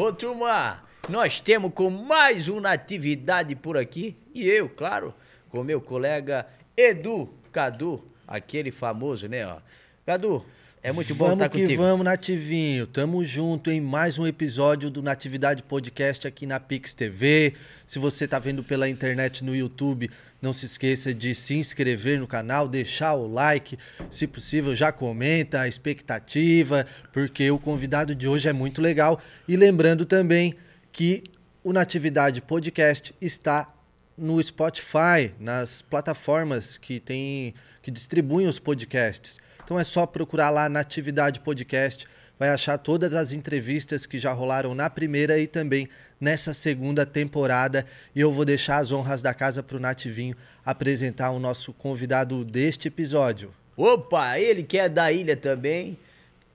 [0.00, 4.16] Ô, turma, nós temos com mais uma atividade por aqui.
[4.32, 5.12] E eu, claro,
[5.50, 9.58] com meu colega Edu Cadu, aquele famoso, né, ó.
[10.06, 10.42] Cadu,
[10.82, 11.82] é muito bom vamos estar que contigo.
[11.82, 12.86] vamos, Nativinho.
[12.86, 17.52] Tamo junto em mais um episódio do Natividade Podcast aqui na Pix TV.
[17.86, 22.26] Se você tá vendo pela internet no YouTube, não se esqueça de se inscrever no
[22.26, 28.48] canal, deixar o like, se possível já comenta a expectativa, porque o convidado de hoje
[28.48, 29.20] é muito legal.
[29.46, 30.54] E lembrando também
[30.90, 31.24] que
[31.62, 33.70] o Natividade Podcast está
[34.16, 37.52] no Spotify, nas plataformas que tem
[37.82, 39.38] que distribuem os podcasts.
[39.70, 42.04] Então é só procurar lá Natividade Podcast,
[42.36, 45.88] vai achar todas as entrevistas que já rolaram na primeira e também
[46.20, 47.86] nessa segunda temporada.
[48.12, 52.44] E eu vou deixar as honras da casa para o Nativinho apresentar o nosso convidado
[52.44, 53.54] deste episódio.
[53.76, 55.96] Opa, ele que é da ilha também,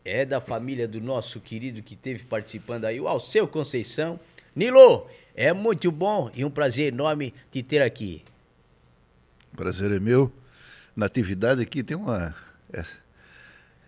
[0.04, 4.20] é da família do nosso querido que teve participando aí, o Alceu Conceição.
[4.54, 8.26] Nilo, é muito bom e um prazer enorme te ter aqui.
[9.56, 10.30] Prazer é meu.
[10.94, 12.36] Natividade aqui tem uma.
[12.74, 12.84] É,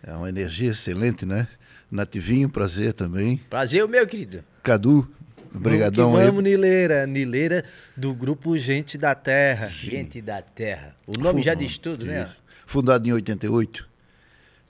[0.02, 1.46] é uma energia excelente, né?
[1.90, 3.38] Nativinho, prazer também.
[3.48, 4.44] Prazer o meu, querido.
[4.62, 5.08] Cadu,
[5.54, 6.26] obrigadão vamos, que aí.
[6.30, 7.06] vamos, Nileira.
[7.06, 7.64] Nileira
[7.96, 9.66] do grupo Gente da Terra.
[9.66, 10.94] Gente da Terra.
[11.06, 12.24] O nome já diz tudo, né?
[12.24, 12.42] Isso.
[12.66, 13.88] Fundado em 88.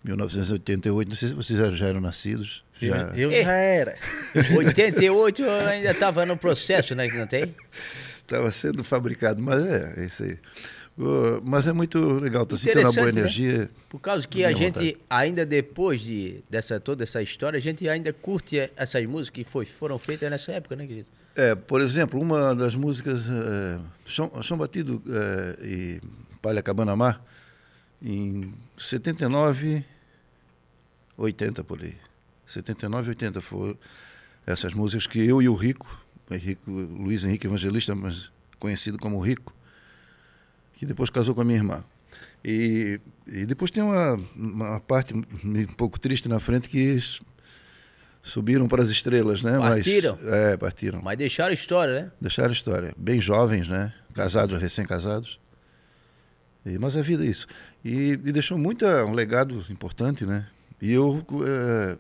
[0.04, 1.08] 1988.
[1.08, 2.64] Não sei se vocês já- eram nascidos.
[2.80, 2.96] Já.
[3.16, 3.42] Eu, eu É.
[3.42, 3.96] já era.
[4.56, 7.08] 88 eu ainda estava no processo, né?
[7.08, 7.54] Que não tem?
[8.22, 10.38] Estava sendo fabricado, mas é, é isso aí.
[11.44, 13.20] Mas é muito legal, estou sentindo uma boa né?
[13.20, 13.70] energia.
[13.88, 14.96] Por causa que a gente, vontade.
[15.08, 19.64] ainda depois de dessa, toda essa história, a gente ainda curte essas músicas que foi,
[19.64, 21.06] foram feitas nessa época, né, querido?
[21.36, 26.00] É, por exemplo, uma das músicas é, Chão, Chão Batido é, e
[26.42, 27.24] Palha Cabana Mar,
[28.02, 29.84] em 79,
[31.16, 31.94] 80 por aí.
[32.44, 33.78] 79 80 foram
[34.44, 39.20] essas músicas que eu e o Rico, o Henrico, Luiz Henrique Evangelista, mas conhecido como
[39.20, 39.54] Rico,
[40.78, 41.84] que depois casou com a minha irmã.
[42.44, 46.98] E, e depois tem uma, uma parte um pouco triste na frente que
[48.22, 49.58] subiram para as estrelas, né?
[49.58, 50.16] Partiram?
[50.22, 51.02] Mas, é, partiram.
[51.02, 52.10] Mas deixaram história, né?
[52.20, 52.94] Deixaram história.
[52.96, 53.92] Bem jovens, né?
[54.14, 55.40] Casados, recém-casados.
[56.78, 57.46] Mas a vida é isso.
[57.84, 60.46] E, e deixou muita, um legado importante, né?
[60.80, 61.98] E eu eh,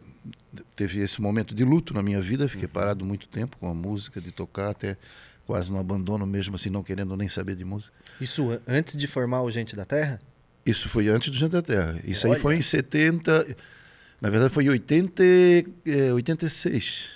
[0.76, 4.20] teve esse momento de luto na minha vida, fiquei parado muito tempo com a música,
[4.20, 4.96] de tocar, até
[5.48, 7.90] quase no abandono, mesmo assim, não querendo nem saber de música.
[8.20, 10.20] Isso an- antes de formar o Gente da Terra?
[10.64, 11.98] Isso foi antes do Gente da Terra.
[12.04, 12.36] Isso Olha.
[12.36, 13.56] aí foi em 70.
[14.20, 17.08] Na verdade, foi em 80, e- eh, 86.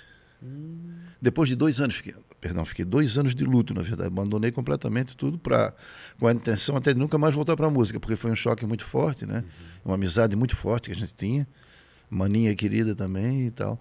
[1.21, 4.07] Depois de dois anos, fiquei, perdão, fiquei dois anos de luto, na verdade.
[4.07, 5.71] Abandonei completamente tudo pra,
[6.19, 8.65] com a intenção até de nunca mais voltar para a música, porque foi um choque
[8.65, 9.43] muito forte, né?
[9.85, 11.47] Uma amizade muito forte que a gente tinha.
[12.09, 13.79] Maninha querida também e tal.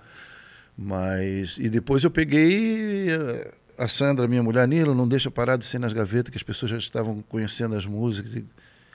[0.77, 1.57] Mas.
[1.59, 3.09] E depois eu peguei.
[3.11, 6.43] eh, A Sandra, minha mulher, Nilo, não deixa parar de ser nas gavetas, que as
[6.43, 8.35] pessoas já estavam conhecendo as músicas.
[8.35, 8.45] E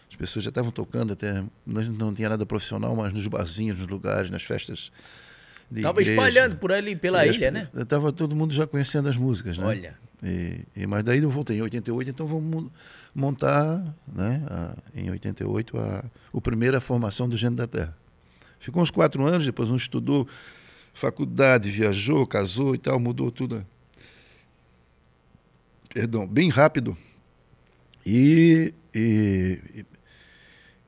[0.10, 1.44] as pessoas já estavam tocando até.
[1.66, 4.92] Não, não tinha nada profissional, mas nos barzinhos, nos lugares, nas festas.
[5.70, 6.12] De Tava igreja.
[6.22, 7.68] espalhando por ali, pela E as- ilha, né?
[7.88, 9.66] Tava todo mundo já conhecendo as músicas, né?
[9.66, 9.96] Olha.
[10.24, 12.70] E, e- mas daí eu voltei em 88, então vamos mon-
[13.14, 17.96] montar, né, a- em 88, a, o primeira formação do Gênero da Terra.
[18.60, 20.28] Ficou uns quatro anos, depois um estudou
[20.94, 23.66] faculdade, viajou, casou e tal, mudou tudo.
[25.94, 26.98] Perdão, bem rápido.
[28.06, 29.86] E, e,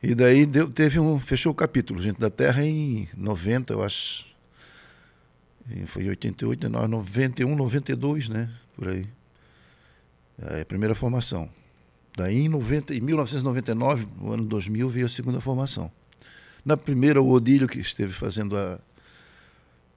[0.01, 4.25] e- daí deu, teve um, fechou o capítulo, Gente da Terra, em 90, eu acho.
[5.69, 8.49] E Foi em 88, não, 91, 92, né?
[8.75, 9.07] Por aí.
[10.41, 11.49] É a primeira formação.
[12.15, 15.91] Daí em, 90, em 1999, no ano 2000, veio a segunda formação.
[16.65, 18.79] Na primeira, o Odílio, que esteve fazendo a,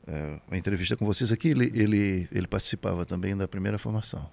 [0.06, 4.28] é, a entrevista com vocês aqui, ele, ele, ele participava também da primeira formação.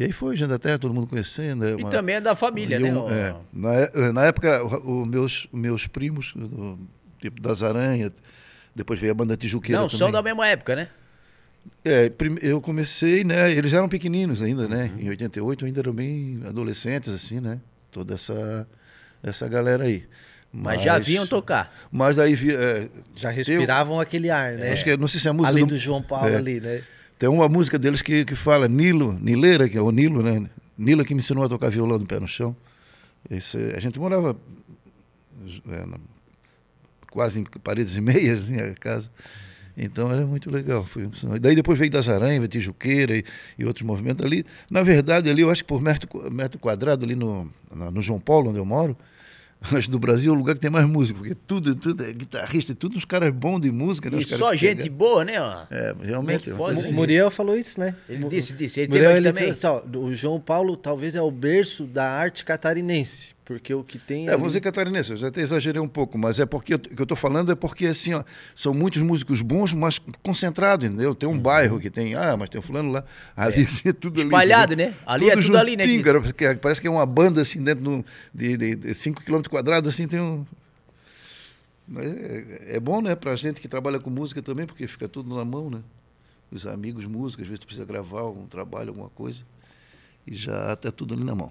[0.00, 1.62] E aí foi, Gente da Terra, todo mundo conhecendo.
[1.62, 2.88] é E uma- também é da família, e né?
[2.88, 6.78] é, na, é- na época, os meus, meus primos, do,
[7.20, 8.10] tipo das Aranhas,
[8.74, 9.98] depois veio a banda Tijuqueira Não, também.
[9.98, 10.88] são da mesma época, né?
[11.84, 12.10] É,
[12.40, 13.52] eu comecei, né?
[13.52, 14.90] Eles eram pequeninos ainda, né?
[14.98, 17.58] Em 88 ainda eram bem adolescentes, assim, né?
[17.90, 18.66] Toda essa,
[19.22, 20.04] essa galera aí.
[20.50, 21.70] Mas, já vinham tocar.
[21.92, 24.72] Mas aí vi- é, Já respiravam aquele ar, né?
[24.72, 26.36] acho que é- não sei se é a música Ali do- do João Paulo é.
[26.36, 26.80] ali, né?
[27.20, 30.48] Tem uma música deles que, que fala Nilo, Nileira, que é o Nilo, né?
[30.78, 32.56] Nilo que me ensinou a tocar violão do pé no chão.
[33.30, 34.34] Esse, a gente morava
[35.68, 35.98] é, na-
[37.10, 39.10] quase em paredes e meias, assim, a casa.
[39.76, 40.86] Então era muito legal.
[40.86, 43.22] Foi, daí depois veio das Aranhas, Tijuqueira e,
[43.58, 44.46] e outros movimentos ali.
[44.70, 47.52] Na verdade, ali eu acho que por metro, metro quadrado, ali no,
[47.92, 48.96] no João Paulo, onde eu moro,
[49.72, 52.74] Acho do Brasil é o lugar que tem mais música, porque tudo, tudo é guitarrista,
[52.74, 54.16] tudo uns caras bons de música, né?
[54.18, 55.40] E Os só gente pegam- boa, né?
[55.40, 55.62] Ó.
[55.70, 56.50] É, realmente.
[56.50, 56.94] Como é é O assim.
[56.94, 57.94] Muriel falou isso, né?
[58.08, 58.80] Ele disse, disse.
[58.80, 59.50] Ele Muriel, teve ele também.
[59.52, 63.82] disse assim, ó, o João Paulo talvez é o berço da arte catarinense, porque o
[63.82, 66.46] que tem É, ali- vamos dizer catarinense, eu já até exagerei um pouco, mas é
[66.46, 68.22] porque o que eu estou falando é porque assim, ó,
[68.54, 71.16] são muitos músicos bons, mas concentrados, entendeu?
[71.16, 73.04] Tem um bairro que tem, ah, mas tem um fulano lá,
[73.36, 74.28] ali assim, é tudo ali.
[74.28, 74.94] Espalhado, né?
[75.04, 76.04] Ali é tudo ali, né, Guido?
[76.04, 80.20] cara, porque parece que é uma banda assim dentro de 5 km quadrados, assim, tem
[80.20, 80.46] um.
[81.88, 85.34] Mas é, é bom, né, pra gente que trabalha com música também, porque fica tudo
[85.34, 85.80] na mão, né?
[86.52, 89.42] Os amigos músicos, às vezes tu precisa gravar um trabalho, alguma coisa,
[90.24, 91.50] e já tá tudo ali na mão.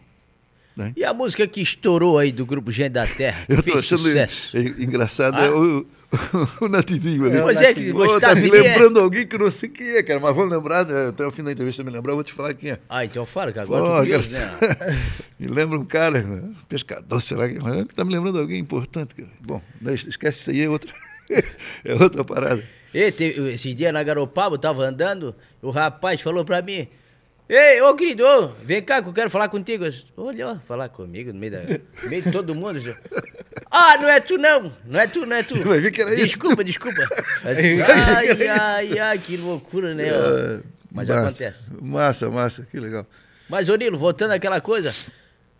[0.79, 0.93] Né?
[0.95, 3.45] E a música que estourou aí do grupo Gente da Terra?
[3.45, 4.57] que Eu tô achando sucesso?
[4.57, 5.45] en- engraçado Ah?
[5.45, 5.49] é
[6.61, 7.37] o, Nativinho ali.
[7.37, 7.91] É, Pois é, que.
[7.91, 8.33] Pô, tá é.
[8.35, 11.43] lembrando alguém que não sei quem é, cara, mas vou lembrar, né, até o fim
[11.43, 12.79] da entrevista me lembrar, eu vou te falar quem é.
[12.89, 14.97] Ah, então fala, que agora tô curioso, cara, né?
[15.37, 19.13] me lembra um cara, né, pescador, será que mas ele tá me lembrando alguém importante,
[19.15, 19.27] cara.
[19.41, 19.61] Bom,
[20.07, 20.91] esquece isso aí, é outra,
[21.83, 22.63] é outra parada.
[22.93, 26.87] E, teve- esse dia na Garopaba, eu tava andando, o rapaz falou pra mim,
[27.49, 29.83] Ei, ô querido, vem cá que eu quero falar contigo.
[29.83, 31.61] Eu Olha, falar comigo no meio, da,
[32.03, 32.77] no meio de todo mundo.
[32.77, 32.95] Eu disse,
[33.71, 35.55] ah, não é tu não, não é tu, não é tu.
[35.65, 36.25] Vai ver que era isso.
[36.25, 37.01] desculpa, desculpa.
[37.43, 40.09] Eu disse, ai, ai, ai, que loucura, né?
[40.09, 40.59] É,
[40.91, 41.59] Mas massa, acontece.
[41.81, 43.03] Massa, massa, que legal.
[43.49, 44.93] Mas, ô Nilo, voltando àquela coisa,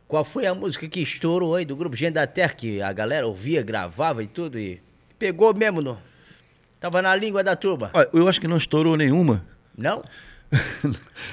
[0.07, 3.25] qual foi a música que estourou aí do grupo Gente da Terra, que a galera
[3.25, 4.79] ouvia, gravava e tudo, e
[5.17, 5.97] pegou mesmo, no,
[6.79, 7.89] tava na língua da turma?
[7.95, 9.43] Olha, eu acho que não estourou nenhuma.
[9.75, 9.95] Não?
[9.95, 10.03] Não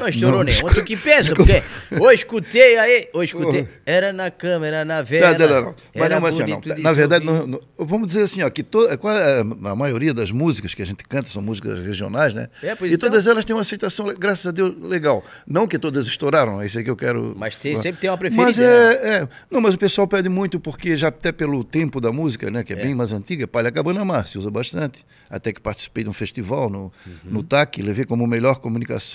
[0.08, 0.72] estourou Não, nenhuma.
[0.74, 5.46] Tu que pensa, porque eu escutei aí, eu escutei, era na câmera, na vela, Não,
[5.48, 5.74] não, não, não.
[5.94, 6.82] Mas não, mas assim, não.
[6.82, 10.30] Na verdade, não- não- vamos dizer assim, ó, que to, qual é a maioria das
[10.30, 12.48] músicas que a gente canta são músicas regionais, né?
[12.62, 13.08] É, pois e então.
[13.08, 15.24] todas elas têm uma aceitação, graças a Deus, legal.
[15.46, 17.34] Não que todas estouraram, é isso aí que eu quero.
[17.36, 20.60] Mas tem- sempre tem uma preferida, Mas é, é- Não, mas o pessoal pede muito,
[20.60, 24.04] porque já até pelo tempo da música, né, que é, bem mais antiga, Palha Cabana
[24.04, 25.04] Mar, se usa bastante.
[25.30, 27.12] Até que participei de um festival no, Uhum.
[27.24, 29.05] no TAC, levei como melhor comunicação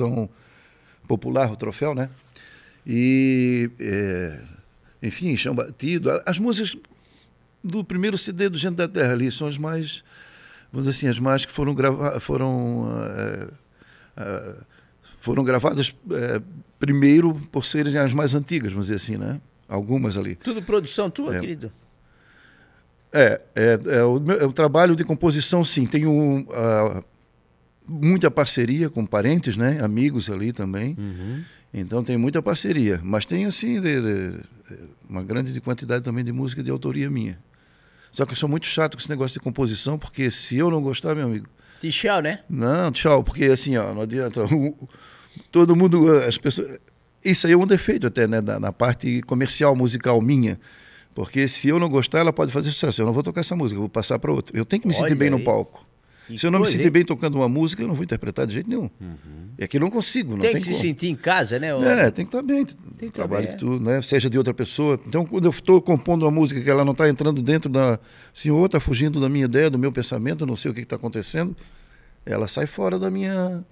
[1.08, 2.10] popular o troféu, né?
[2.86, 4.40] E, é,
[5.04, 6.10] enfim, Chão Batido.
[6.26, 6.76] As músicas
[7.64, 10.04] do primeiro CD do Gente da Terra ali são as mais,
[10.72, 13.48] vamos dizer assim, as mais que foram gravadas, foram, eh,
[14.18, 14.56] eh,
[15.20, 16.42] foram gravadas eh,
[16.80, 19.40] primeiro por serem as mais antigas, vamos dizer assim, né?
[19.68, 20.36] Algumas ali.
[20.36, 21.40] Tudo produção tua, É.
[21.40, 21.72] querido.
[23.14, 25.86] É, é, é o, é o trabalho de composição, sim.
[25.86, 27.04] Tenho ah,
[27.88, 29.80] muita parceria com parentes, né?
[29.82, 30.96] Amigos ali também.
[31.74, 33.00] Então tem muita parceria.
[33.04, 34.40] Mas tenho, assim, de- de-
[35.10, 37.38] uma grande quantidade também de música de autoria minha.
[38.12, 40.82] Só que eu sou muito chato com esse negócio de composição, porque se eu não
[40.82, 41.48] gostar, meu amigo,
[41.82, 42.42] Tchau, né?
[42.50, 44.44] não, tchau, porque assim, ó, não adianta.
[44.54, 44.88] O-
[45.52, 46.78] todo mundo, as pessoas.
[47.24, 48.42] Isso aí é um defeito até, né?
[48.42, 50.60] Na, na parte comercial, musical minha.
[51.16, 53.02] Porque se eu não gostar, ela pode fazer sucesso.
[53.02, 54.58] Eu não vou tocar essa música, eu vou passar para outra.
[54.58, 55.32] Eu tenho que me sentir Olha bem aí.
[55.32, 55.86] no palco.
[56.32, 56.92] Que se eu não me sentir hein?
[56.92, 58.90] bem tocando uma música, eu não vou interpretar de jeito nenhum.
[59.58, 60.82] É que eu não consigo, não tem tem, que se como.
[60.82, 61.76] sentir em casa, né?
[61.76, 61.84] ô?
[61.84, 62.66] É, tem que estar bem.
[62.66, 64.02] que o tá trabalho bem, que tu, né?
[64.02, 65.00] Seja de outra pessoa.
[65.06, 68.00] Então, quando eu estou compondo uma música que ela não está entrando dentro da.
[68.34, 70.82] Se outro está fugindo da minha ideia, do meu pensamento, eu não sei o que
[70.82, 71.56] está acontecendo,
[72.26, 73.64] ela sai fora da minha.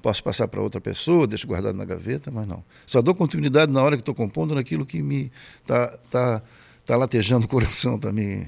[0.00, 2.62] Posso passar para outra pessoa, deixo guardado na gaveta, mas não.
[2.86, 5.32] Só dou continuidade na hora que estou compondo naquilo que me
[5.66, 6.42] tá, tá,
[6.84, 8.46] tá latejando o coração, tá me.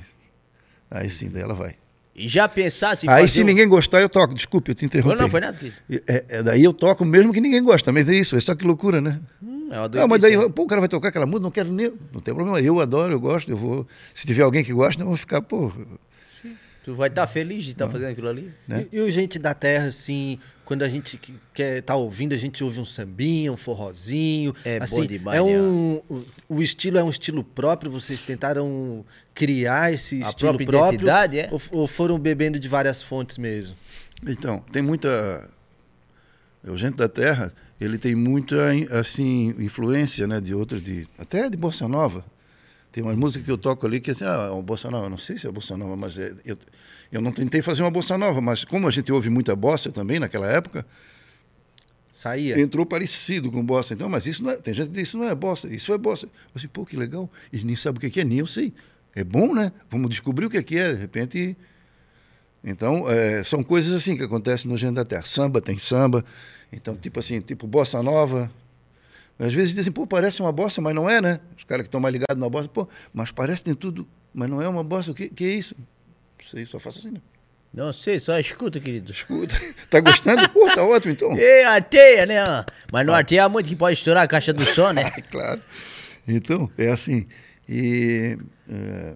[0.90, 1.76] Aí sim, daí ela vai.
[2.18, 4.32] E já pensasse em Aí fazer se um- ninguém gostar, eu toco.
[4.32, 5.14] Desculpe, eu te interrompi.
[5.16, 5.58] Não, não foi nada.
[6.08, 8.64] É, é, daí eu toco mesmo que ninguém gosta, mas é isso, é só que
[8.64, 9.20] loucura, né?
[9.42, 10.48] Hum, é uma Não, mas daí, né?
[10.48, 11.92] pô, o cara vai tocar aquela música, não quero nem.
[12.12, 13.86] Não tem problema, eu adoro, eu gosto, eu vou.
[14.14, 15.70] Se tiver alguém que gosta, eu vou ficar, pô.
[16.84, 18.50] Tu vai estar feliz de estar fazendo aquilo ali?
[18.66, 18.86] né?
[18.92, 22.36] E, e o Gente da Terra, assim, quando a gente que- quer tá ouvindo, a
[22.36, 24.54] gente ouve um sambinha, um forrozinho.
[24.64, 25.58] É bom assim, demais, É né?
[25.58, 30.66] um, o, o estilo é um estilo próprio, vocês tentaram criar esse A estilo própria
[30.66, 31.08] próprio?
[31.40, 31.48] é?
[31.50, 33.74] Ou, ou foram bebendo de várias fontes mesmo?
[34.26, 35.48] Então, tem muita.
[36.66, 38.56] O Gente da Terra, ele tem muita,
[38.98, 42.24] assim, influência, né, de outros, de, até de Bossa Nova.
[42.96, 45.18] Tem umas músicas que eu toco ali que, assim, ah, é uma Bossa Nova, não
[45.18, 46.56] sei se é Bossa Nova, mas é, eu,
[47.12, 50.18] eu não tentei fazer uma Bossa Nova, mas como a gente ouve muita Bossa também
[50.18, 50.86] naquela época,
[52.10, 52.58] Saía?
[52.58, 53.92] entrou parecido com bossa.
[53.92, 54.56] Então, mas isso não é.
[54.56, 56.24] Tem gente que diz, isso não é bossa, isso é bossa.
[56.24, 57.30] Eu disse, pô, que legal.
[57.52, 58.72] E nem sabe o que que é, nem eu sei.
[59.14, 59.72] É bom, né?
[59.90, 61.54] Vamos descobrir o que que é, de repente.
[62.64, 65.24] Então, é, são coisas assim que acontecem no Gênero da Terra.
[65.24, 66.24] Samba tem samba.
[66.72, 68.50] Então, tipo assim, tipo bossa nova.
[69.38, 71.40] Às vezes dizem, pô, parece uma bossa, mas não é, né?
[71.56, 74.62] Os caras que estão mais ligados na bossa, pô, mas parece tem tudo, mas não
[74.62, 75.10] é uma bossa.
[75.10, 75.74] O que, que é isso?
[75.78, 77.20] Não sei, só faço assim, né?
[77.76, 79.12] Não sei, só escuta, querido.
[79.12, 79.54] Escuta.
[79.90, 80.48] Tá gostando?
[80.48, 81.36] Pô, tá ótimo, então.
[81.36, 82.42] E arteia, né?
[82.42, 82.64] ó.
[82.90, 85.10] Mas não arteia muito que pode estourar a caixa do som, né?
[85.30, 85.60] claro.
[86.26, 87.26] Então, é assim.
[87.68, 88.38] E.
[88.68, 89.14] é,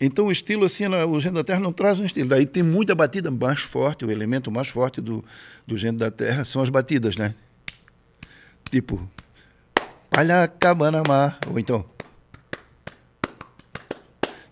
[0.00, 2.28] então o estilo, assim, o Gênio da Terra não traz um estilo.
[2.28, 5.22] Daí tem muita batida mais forte, o elemento mais forte do,
[5.66, 7.34] do Gênio da Terra são as batidas, né?
[8.70, 9.08] Tipo.
[10.10, 11.38] Palhacabanamá.
[11.50, 11.84] Ou então.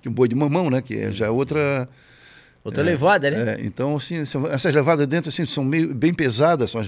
[0.01, 0.81] Que um boi de mamão, né?
[0.81, 1.89] Que é já outra.
[2.67, 3.53] Outra levada, né?
[3.53, 4.17] É, então, assim,
[4.51, 6.73] essas levadas dentro assim, são meio bem pesadas.
[6.73, 6.85] São,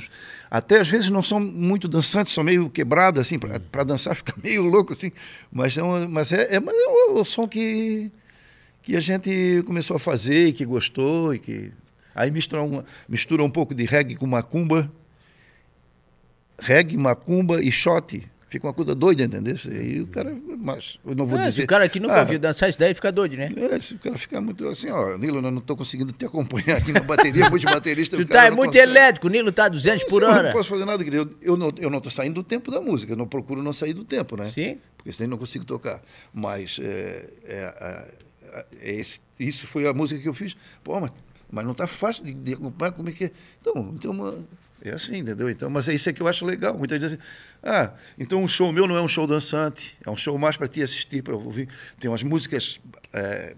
[0.50, 4.62] até às vezes não são muito dançantes, são meio quebradas, assim, para dançar fica meio
[4.64, 5.12] louco, assim.
[5.52, 8.10] Mas, são, mas é, é, mas é o, o som que,
[8.82, 11.32] que a gente começou a fazer e que gostou.
[11.32, 11.70] E que,
[12.12, 14.90] aí mistura, uma, mistura um pouco de reggae com macumba.
[16.58, 18.28] Reggae, macumba e shot.
[18.50, 19.54] Fica uma coisa doida, entendeu?
[19.70, 20.34] E aí o cara.
[20.58, 21.52] Mas eu não vou Ah, dizer.
[21.60, 23.52] se o cara que nunca Ah, ouviu dançar isso daí fica doido, né?
[23.54, 26.78] é, se o cara ficar muito assim, ó, Nilo, eu não estou conseguindo te acompanhar
[26.78, 28.16] aqui na bateria, muito baterista.
[28.16, 28.90] Tu tá é muito consegue.
[28.90, 30.52] elétrico, o Nilo tá 200 por Eu não hora.
[30.52, 31.36] posso fazer nada, querido.
[31.42, 33.72] Eu, eu não eu não estou saindo do tempo da música, eu não procuro não
[33.74, 34.46] sair do tempo, né?
[34.50, 34.78] Sim.
[34.96, 36.00] Porque senão eu não consigo tocar.
[36.32, 37.74] Mas é, é,
[38.50, 40.56] é, é esse, isso foi a música que eu fiz.
[40.82, 41.12] Pô, mas,
[41.52, 43.30] mas não está fácil de, de acompanhar como é que é.
[43.60, 44.38] Então, então uma-
[44.82, 45.48] é assim, entendeu?
[45.50, 46.76] Então, mas é isso é que eu acho legal.
[46.76, 47.22] Muita gente diz assim,
[47.62, 50.68] ah, então um show meu não é um show dançante, é um show mais para
[50.68, 51.68] te assistir, para ouvir.
[51.98, 52.80] Tem umas músicas.
[53.12, 53.54] é,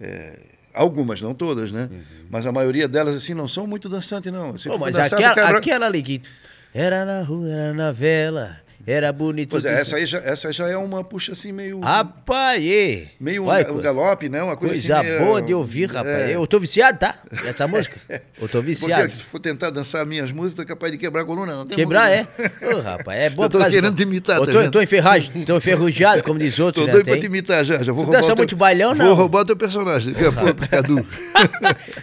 [0.00, 0.38] é,
[0.74, 1.88] Algumas, não todas, né?
[2.28, 4.58] Mas a maioria delas, assim, não são muito dançantes, não.
[4.58, 6.20] For mas dançar, aquela, quebra- aquela ali que
[6.74, 9.50] era na rua, era na vela, era bonito.
[9.50, 11.80] Pois é, essa aí, já, essa já é uma puxa assim meio.
[11.80, 12.62] Rapaz.
[13.20, 14.42] Meio um, ga- um co- galope, né?
[14.42, 15.08] Uma coisa, Coisa assim.
[15.08, 16.06] meio- boa de ouvir, rapaz.
[16.30, 16.36] É.
[16.36, 17.16] Eu tô viciado, tá?
[17.44, 17.98] Essa música.
[18.08, 19.12] Eu tô Porque viciado.
[19.12, 21.54] se for tentar dançar minhas músicas, é capaz de quebrar a coluna.
[21.56, 22.26] Não tem Quebrar é.
[22.74, 24.70] Ô, rapaz, é bom Eu tô querendo te imitar, Eu tá tô, vendo?
[24.70, 24.78] tô,
[25.46, 26.92] tô enferrujado, como diz outros, Tô né?
[26.92, 27.82] doido pra te imitar já.
[27.82, 29.06] já vou Tu roubar dança o teu- muito bailão, não?
[29.06, 30.12] Vou roubar o teu personagem.
[30.12, 31.06] Daqui a pouco, Cadu.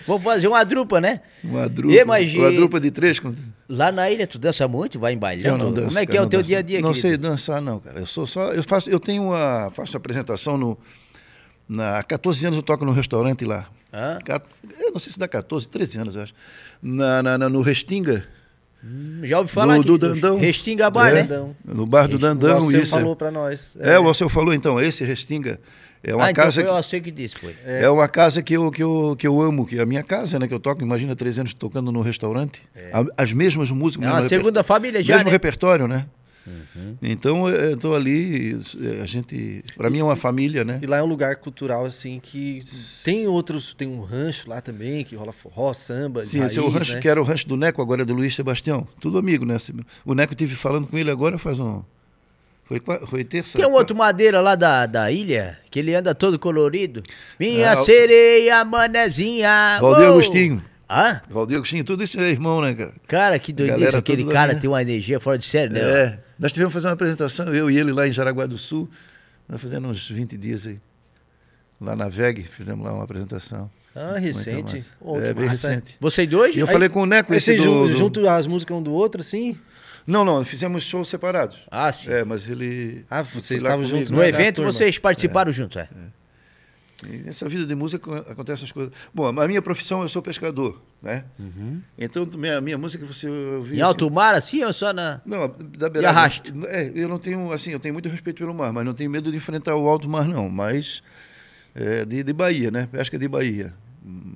[0.05, 1.21] Vou fazer uma drupa, né?
[1.43, 2.05] Uma drupa.
[2.05, 3.19] Mas, Uma drupa de três.
[3.19, 3.33] Com...
[3.67, 5.51] Lá na ilha, tu dança muito, vai em bailão?
[5.53, 5.87] Eu não danço.
[5.87, 7.07] Como é que é o teu dia a dia, Não querido?
[7.07, 7.99] sei dançar, não, cara.
[7.99, 8.51] Eu sou só.
[8.51, 8.89] Eu faço.
[8.89, 9.71] Eu tenho uma.
[9.75, 10.77] Faço apresentação no.
[11.67, 13.67] Na, há 14 anos eu toco no restaurante lá.
[13.93, 14.19] Hã?
[14.79, 16.33] Eu não sei se dá 14, 13 anos, eu acho.
[16.81, 18.25] Na, na- na- no Restinga.
[18.83, 20.37] Hum, Já ouvi falar do, que do Dandão.
[20.39, 21.23] Restinga Bar, É, né?
[21.23, 21.55] Dandão.
[21.63, 22.91] No bar do O Dandão, Alceu isso.
[22.91, 23.69] falou pra nós.
[23.79, 25.57] É, o Alceu falou então, esse Restinga
[26.03, 27.55] é uma ah, então casa foi que, o que disse, foi.
[27.65, 27.89] é.
[27.89, 30.49] uma casa que eu, que, eu, que eu amo, que é a minha casa, né,
[30.49, 32.61] que eu toco, imagina três anos tocando no restaurante,
[32.91, 35.31] A- as mesmas músicas, É mesmo uma reper- segunda família já, mesmo né?
[35.31, 36.05] repertório, né?
[37.01, 38.59] Então eu estou ali,
[39.01, 40.79] a gente, para mim é uma família, né?
[40.81, 42.61] E lá é um lugar cultural, assim, que
[43.03, 46.65] tem outros, tem um rancho lá também, que rola forró, samba, Sim, esse é o
[46.65, 46.99] raiz, rancho né?
[47.01, 48.87] que era o rancho do Neco, agora é do Luiz Sebastião.
[48.99, 49.57] Tudo amigo, né?
[50.05, 51.81] O Neco tive falando com ele agora faz um.
[52.65, 53.57] Foi, foi terça.
[53.57, 57.03] Tem um outro madeira lá da, da ilha, que ele anda todo colorido.
[57.39, 59.77] Minha Ah, sereia, manezinha.
[59.81, 60.13] Valdir uou!
[60.13, 60.63] Agostinho.
[60.89, 61.21] Hã?
[61.29, 62.93] Valdir Agostinho, tudo isso é irmão, né, cara?
[63.07, 63.97] Cara, que doideira.
[63.97, 65.79] Aquele cara minha- tem uma energia fora de série, né?
[65.81, 66.19] É.
[66.39, 68.89] Nós tivemos que fazer uma apresentação, eu e ele lá em Jaraguá do Sul.
[69.47, 70.79] Nós fazendo uns 20 dias aí.
[71.79, 73.69] Lá na VEG, fizemos lá uma apresentação.
[73.95, 74.83] Ah, recente.
[74.99, 75.69] Ô, é, bem massa.
[75.69, 75.97] recente.
[75.99, 76.55] Vocês dois?
[76.55, 78.81] E eu Aí- falei com o Neco esse vocês do, do- juntam as músicas um
[78.81, 79.57] do outro, assim?
[80.07, 81.59] Não, não, fizemos shows separados.
[81.69, 82.09] Ah, sim.
[82.11, 83.05] É, mas ele.
[83.09, 84.71] Ah, vocês estavam juntos No na evento turma.
[84.71, 85.87] vocês participaram junto, é.
[87.05, 88.91] E Nessa vida de música ac- acontecem as coisas.
[89.13, 91.25] Bom, a minha profissão, eu sou pescador, né?
[91.97, 93.77] Então, minha, minha música você ouvir.
[93.77, 95.21] Em alto mar, assim, ou só na...
[95.25, 96.17] Não, da E beirada.
[96.17, 96.53] arrasto?
[96.67, 99.29] É, eu não tenho, assim, eu tenho muito respeito pelo mar, mas não tenho medo
[99.29, 100.49] de enfrentar o alto mar, não.
[100.49, 101.03] Mas
[101.75, 102.87] é, de, de Bahia, né?
[102.89, 103.73] Pesca de Bahia.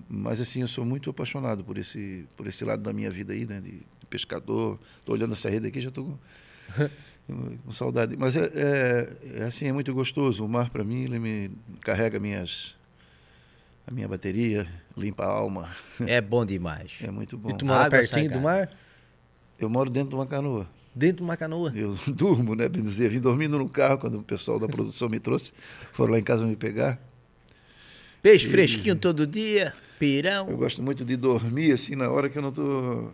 [0.09, 3.45] Mas assim, eu sou muito apaixonado por esse, por esse lado da minha vida aí,
[3.45, 3.61] né?
[3.61, 4.77] De, de pescador.
[4.99, 6.19] Estou olhando essa rede aqui, já estou
[7.27, 8.15] com, com saudade.
[8.17, 10.43] Mas é, é, é assim, é muito gostoso.
[10.43, 12.75] O mar, para mim, ele me carrega minhas,
[13.87, 14.67] a minha bateria,
[14.97, 15.69] limpa a alma.
[16.05, 16.91] É bom demais.
[17.01, 17.51] É muito bom.
[17.51, 18.69] E tu mora Água pertinho do mar?
[19.57, 20.67] Eu moro dentro de uma canoa.
[20.93, 21.71] Dentro de uma canoa.
[21.73, 22.67] Eu durmo, né?
[22.67, 25.53] Bem dizer, vim dormindo no carro quando o pessoal da produção me trouxe.
[25.93, 26.99] Foram lá em casa me pegar.
[28.21, 30.49] Peixe fresquinho todo dia, pirão.
[30.49, 33.09] Eu gosto muito de dormir, assim, na hora que eu não tô.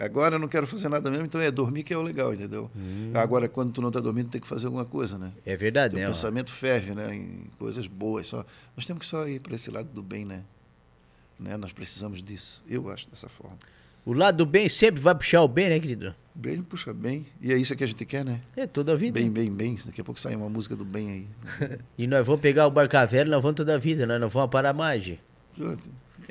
[0.00, 2.70] Agora eu não quero fazer nada mesmo, então é dormir que é o legal, entendeu?
[3.14, 5.32] Agora, quando tu não tá dormindo, tem que fazer alguma coisa, né?
[5.46, 6.06] É verdade, né?
[6.06, 6.08] ó.
[6.08, 7.14] pensamento ferve, né?
[7.14, 8.26] Em coisas boas.
[8.26, 8.44] Só.
[8.76, 10.42] Nós temos que só ir para esse lado do bem, né?
[11.38, 11.56] né?
[11.56, 12.62] Nós precisamos disso.
[12.68, 13.56] Eu acho dessa forma.
[14.04, 16.12] O lado do bem sempre vai puxar o bem, né, querido?
[16.34, 17.24] Bem, puxa, bem.
[17.40, 18.40] E é isso que a gente quer, né?
[18.56, 19.20] É toda a vida.
[19.20, 19.78] Bem, bem, bem.
[19.84, 21.10] Daqui a pouco sai uma música do bem
[21.60, 21.78] aí.
[21.96, 24.72] E nós vamos pegar o barcavelho, nós vamos toda a vida, nós não vamos parar
[24.72, 25.04] mais.
[25.04, 25.20] Gi.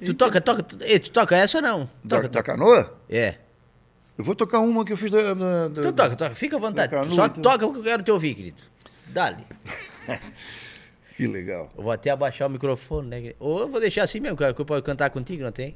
[0.04, 1.90] Tu toca, toca, tu, tu toca essa ou não?
[2.04, 2.44] Da, Toca, da toca.
[2.44, 2.98] canoa?
[3.10, 3.36] É.
[4.18, 5.34] Eu vou tocar uma que eu fiz da.
[5.34, 6.94] da, da- Então toca, toca, fica à vontade.
[7.14, 8.62] Só toca o que eu quero te ouvir, querido.
[9.08, 9.44] Dale.
[11.16, 11.72] Que legal.
[11.78, 13.22] Eu vou até abaixar o microfone, né?
[13.22, 13.36] querido?
[13.40, 15.76] Ou eu vou deixar assim mesmo, que eu posso cantar contigo, não tem?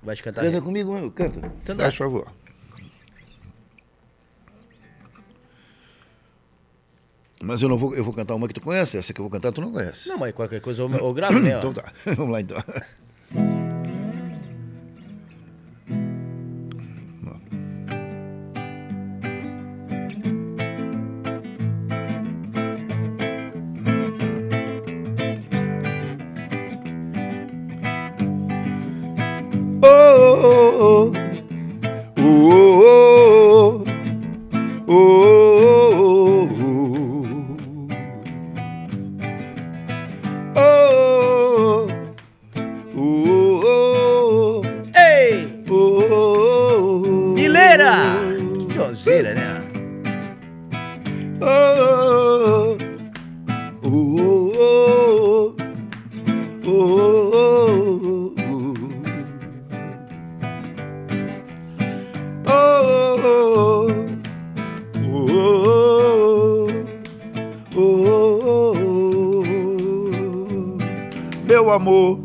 [0.00, 0.42] Vai te cantar.
[0.42, 0.60] Canta né?
[0.60, 1.50] comigo, meu, canta.
[1.62, 1.76] Então.
[1.76, 2.30] Faz favor.
[7.42, 9.30] Mas eu não vou, eu vou cantar uma que tu conhece, essa que eu vou
[9.30, 10.08] cantar tu não conhece.
[10.08, 11.58] Não, mas qualquer coisa eu, eu gravo, né?
[11.58, 12.62] Então tá, vamos lá então.
[30.64, 31.23] Oh, oh,
[71.84, 72.18] amor,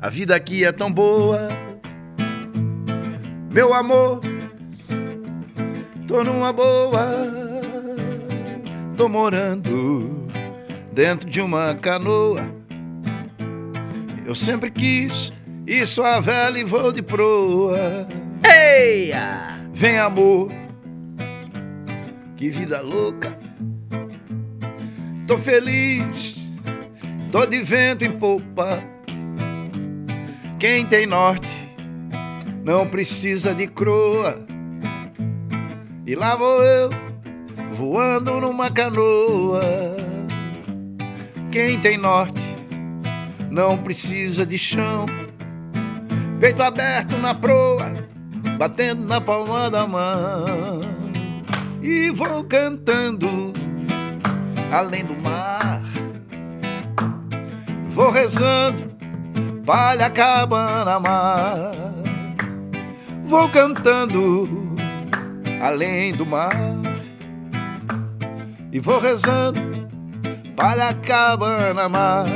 [0.00, 1.50] a vida aqui é tão boa,
[3.52, 4.22] meu amor,
[6.08, 7.06] tô numa boa,
[8.96, 10.26] tô morando
[10.90, 12.48] dentro de uma canoa.
[14.24, 15.30] Eu sempre quis
[15.66, 18.08] ir sua velha e vou de proa.
[18.42, 19.60] Eia!
[19.74, 20.50] Vem amor,
[22.36, 23.38] que vida louca.
[25.26, 26.39] Tô feliz,
[27.30, 28.82] tô de vento em popa.
[30.58, 31.68] Quem tem norte
[32.64, 34.44] não precisa de croa.
[36.06, 36.90] E lá vou eu,
[37.72, 39.62] voando numa canoa.
[41.52, 42.42] Quem tem norte
[43.50, 45.06] não precisa de chão.
[46.40, 47.92] Peito aberto na proa,
[48.58, 50.80] batendo na palma da mão.
[51.82, 53.52] E vou cantando
[54.72, 55.49] além do mar.
[57.90, 58.90] Vou rezando,
[59.66, 61.72] palha cabana mar.
[63.24, 64.48] Vou cantando
[65.62, 66.52] além do mar.
[68.72, 69.60] E vou rezando,
[70.56, 72.26] palha cabana mar.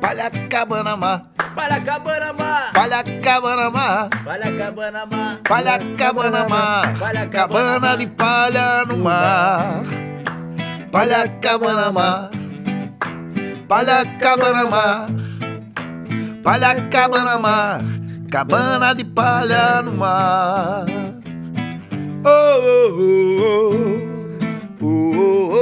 [0.00, 1.26] Palha cabana mar.
[1.54, 2.72] Palha cabana mar!
[2.74, 4.08] Palha cabana mar.
[4.10, 5.38] Palha cabana mar!
[5.44, 9.84] Palha cabana mar, Palha cabana de palha no mar.
[10.90, 12.30] Palha cabana mar,
[13.68, 15.08] palha cabana mar,
[16.44, 17.80] palha cabana mar,
[18.30, 20.86] cabana de palha no mar.
[22.26, 23.72] Oh, oh, oh,
[24.82, 25.52] oh, oh,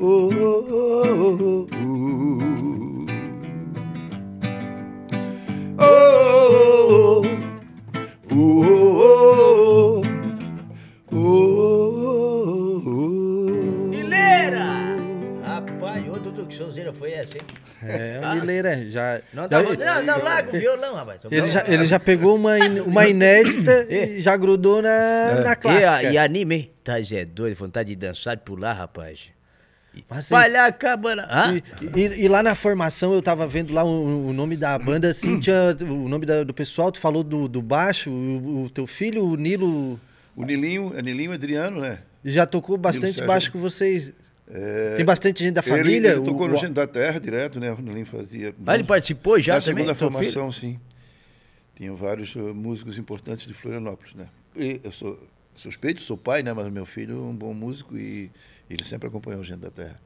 [0.00, 3.06] oh, oh, oh, oh, oh.
[5.78, 7.22] Oh,
[8.32, 8.73] oh, oh,
[16.94, 17.42] foi essa, hein?
[17.82, 19.20] É, o Mileira já.
[19.32, 21.20] Não, já- tá, não, não, larga o violão, rapaz.
[21.30, 24.10] ele, já, ele já pegou uma, in- uma inédita É.
[24.10, 26.02] e já grudou na, na E, a- clássica.
[26.12, 26.70] e anime, hein?
[26.82, 29.32] Tá, Zé doido, vontade de dançar, de pular, rapaz.
[30.10, 31.28] Mas, assim, cabana.
[31.30, 31.54] Hã?
[31.94, 35.08] E, e- e lá na formação eu tava vendo lá o, o nome da banda,
[35.10, 38.86] assim, tinha o nome da- do pessoal, tu falou do, do baixo, o, o teu
[38.86, 40.00] filho, o Nilo,
[40.34, 41.98] O Nilinho, é Nilinho Adriano, né?
[42.24, 44.10] já tocou bastante baixo com vocês.
[44.46, 46.08] É, Tem bastante gente da ele- família?
[46.12, 47.74] Ele, tocou o, no Gente da Terra direto, né?
[47.80, 48.54] Nilinho fazia.
[48.66, 49.84] Ah, ele participou já Na também?
[49.84, 50.12] segunda teu filho?
[50.32, 50.78] formação, sim.
[51.74, 54.26] Tinha vários uh, músicos importantes de Florianópolis, né?
[54.54, 55.18] E eu sou
[55.56, 56.52] suspeito, sou pai, né?
[56.52, 58.30] Mas meu filho é um bom músico e
[58.68, 59.98] ele sempre acompanhou o Gente da Terra.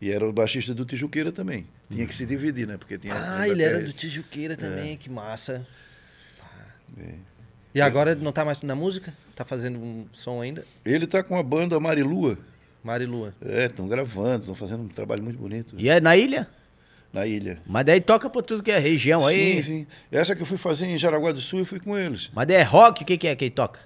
[0.00, 1.66] E era o baixista do Tijuqueira também.
[1.90, 2.76] Tinha que se dividir, né?
[2.76, 3.14] Porque tinha.
[3.16, 5.66] Ah, ele era do Tijuqueira também, que massa.
[6.98, 7.14] É.
[7.74, 9.12] E agora não tá mais na música?
[9.34, 10.64] Tá fazendo um som ainda?
[10.84, 12.38] Ele tá com a banda Marilua.
[12.86, 13.34] Marilua.
[13.44, 16.48] É, estão gravando, estão fazendo um trabalho muito bonito E é na ilha?
[17.12, 17.58] na ilha.
[17.66, 19.56] Mas daí toca pra tudo que é região aí.
[19.56, 19.86] Sim, sim.
[20.12, 22.30] Essa que eu fui fazer em Jaraguá do Sul, eu fui com eles.
[22.34, 23.80] Mas daí é rock, o que, que é que ele toca?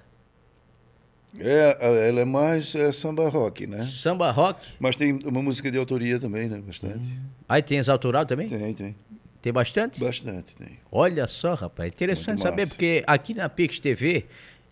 [1.39, 3.85] É, a- ela é mais é, samba rock, né?
[3.87, 4.67] Samba rock?
[4.79, 6.61] Mas tem uma música de autoria também, né?
[6.65, 7.05] Bastante.
[7.47, 8.47] Aí tem as autoral também?
[8.47, 8.95] Tem, Tem,
[9.41, 9.51] tem.
[9.53, 9.99] bastante?
[9.99, 10.77] Bastante, tem.
[10.91, 14.25] Olha só, rapaz, interessante Muito saber, porque aqui na Pix TV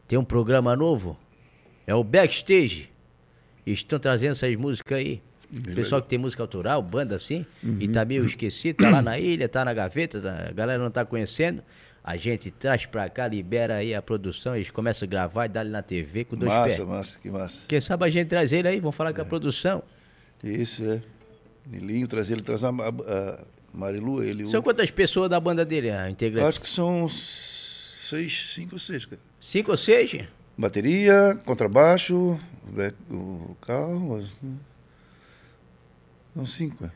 [0.05, 1.17] tem um programa novo,
[1.87, 2.89] é o Backstage.
[3.73, 5.21] Estão trazendo essas músicas aí.
[5.51, 7.43] O pessoal que tem música autoral, banda assim,
[7.79, 10.91] e tá meio esquecido, tá lá na ilha, tá na gaveta, tá- a galera não
[10.91, 11.63] tá conhecendo.
[12.03, 15.59] A gente traz pra cá, libera aí a produção, eles começam a gravar e dá
[15.61, 16.87] ali na TV com dois Massa, pés.
[16.87, 17.65] massa, que massa.
[17.67, 19.83] Quem sabe a gente traz ele aí, vamos falar com a produção.
[20.43, 21.01] Isso, é.
[21.67, 24.47] Nilinho, traz ele, traz a, a, a Marilu, ele.
[24.47, 26.47] São o, quantas pessoas da banda dele, a integrante?
[26.47, 29.21] acho que são seis, cinco ou seis, cara.
[29.39, 30.15] Cinco ou seis?
[30.59, 32.37] Bateria, contrabaixo,
[33.09, 34.23] o o carro.
[36.35, 36.85] São cinco.
[36.85, 36.91] é.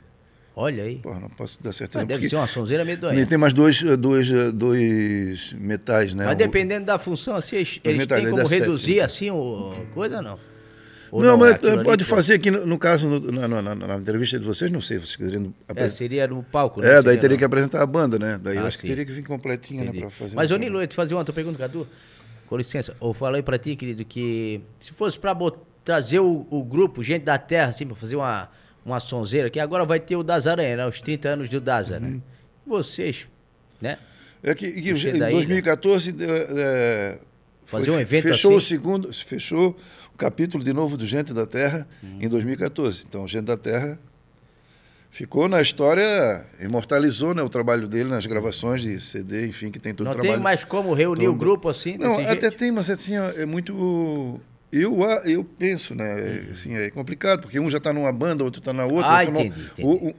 [0.55, 0.97] Olha aí.
[0.97, 2.05] Porra, não posso dar certeza.
[2.05, 3.25] Mas deve ser uma sonzeira nem medonha.
[3.25, 6.25] tem mais dois, dois, dois metais, né?
[6.25, 9.01] Mas O- dependendo da função, assim, eles, têm aí como dá sete, reduzir né?
[9.01, 10.37] assim o coisa não?
[11.11, 13.97] Ou Não, mas é pode que- fazer aqui, no, no caso, no- na, na- na-
[13.97, 15.95] entrevista de vocês, não sei, vocês querendo É, apresentar.
[15.97, 16.87] seria no palco, né?
[16.87, 18.39] É, daí Seria teria no- que apresentar a banda, né?
[18.41, 18.87] Daí eu Ah, acho que sim.
[18.87, 19.99] teria que vir completinha, Entendi.
[19.99, 20.07] né?
[20.07, 21.87] Pra fazer Mas, ô Nilo, eu te fazer uma outra pergunta, Cadu.
[22.47, 26.63] Com licença, eu falei pra ti, querido, que se fosse pra bot- trazer o, o
[26.63, 28.49] grupo, gente da terra, assim, pra fazer uma,
[28.85, 30.85] uma sonzeira aqui, agora vai ter o Das Aranha, né?
[30.87, 32.01] Os 30 anos do Daza, Uhum.
[32.01, 32.19] né?
[32.65, 33.27] Vocês,
[33.81, 33.97] né?
[34.41, 35.37] É que, que em da ilha.
[35.39, 37.19] 2014 eh, eh,
[37.65, 38.57] Fazer um evento fechou assim?
[38.57, 39.75] o segundo, fechou
[40.13, 42.17] o capítulo de novo do Gente da Terra Uhum.
[42.21, 43.03] em 2014.
[43.07, 43.97] Então, Gente da Terra
[45.13, 49.93] ficou na história, imortalizou né, o trabalho dele nas gravações de CD, enfim, que tem
[49.93, 50.33] todo o Não trabalho.
[50.33, 52.57] tem mais como reunir o todo- grupo assim, Não, até jeito?
[52.57, 54.41] tem, mas assim, é muito.
[54.71, 56.47] Eu, eu penso, né?
[56.51, 59.05] Assim, é complicado, porque um já está numa banda, outro está na outra.
[59.07, 59.87] Ah, outro não- entendi, entendi.
[59.87, 60.15] o- o-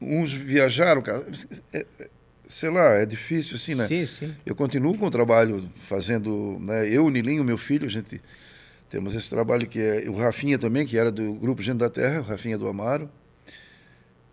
[0.00, 1.24] uns viajaram, cara.
[1.72, 2.08] É- é-
[2.48, 3.86] sei lá, é difícil, assim, né?
[3.86, 4.34] Sim, sim.
[4.44, 6.88] Eu continuo com o trabalho fazendo, né?
[6.88, 8.20] Eu, o Nilinho, meu filho, a gente
[8.90, 12.20] temos esse trabalho que é o Rafinha também, que era do grupo Gente da Terra,
[12.20, 13.08] o Rafinha do Amaro.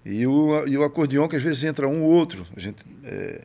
[0.05, 2.45] E o, e o acordeão, que às vezes entra um ou outro.
[2.55, 3.41] A gente, é,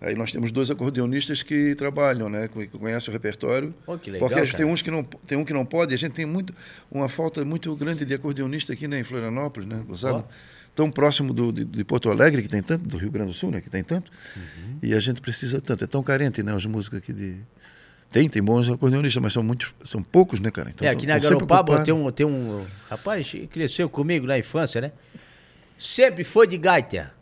[0.00, 2.48] aí nós temos dois acordeonistas que trabalham, né?
[2.48, 3.74] Que conhecem o repertório.
[3.84, 5.92] Pô, que legal, porque a gente tem uns que não tem um que não pode,
[5.94, 6.54] a gente tem muito
[6.90, 9.82] uma falta muito grande de acordeonista aqui né, em Florianópolis, né?
[9.86, 10.24] Gozado?
[10.74, 13.50] Tão próximo do, de, de Porto Alegre, que tem tanto, do Rio Grande do Sul,
[13.50, 13.62] né?
[13.62, 14.12] Que tem tanto.
[14.36, 14.78] Uhum.
[14.82, 15.84] E a gente precisa tanto.
[15.84, 16.54] É tão carente, né?
[16.54, 17.36] Os músicos aqui de.
[18.12, 20.70] Tem, tem bons acordeonistas, mas são muitos, são poucos, né, cara?
[20.70, 22.64] Então, é, aqui na Garopaba tem um, tem um.
[22.88, 24.92] Rapaz, cresceu comigo na infância, né?
[25.78, 27.12] Sempre foi de gaita.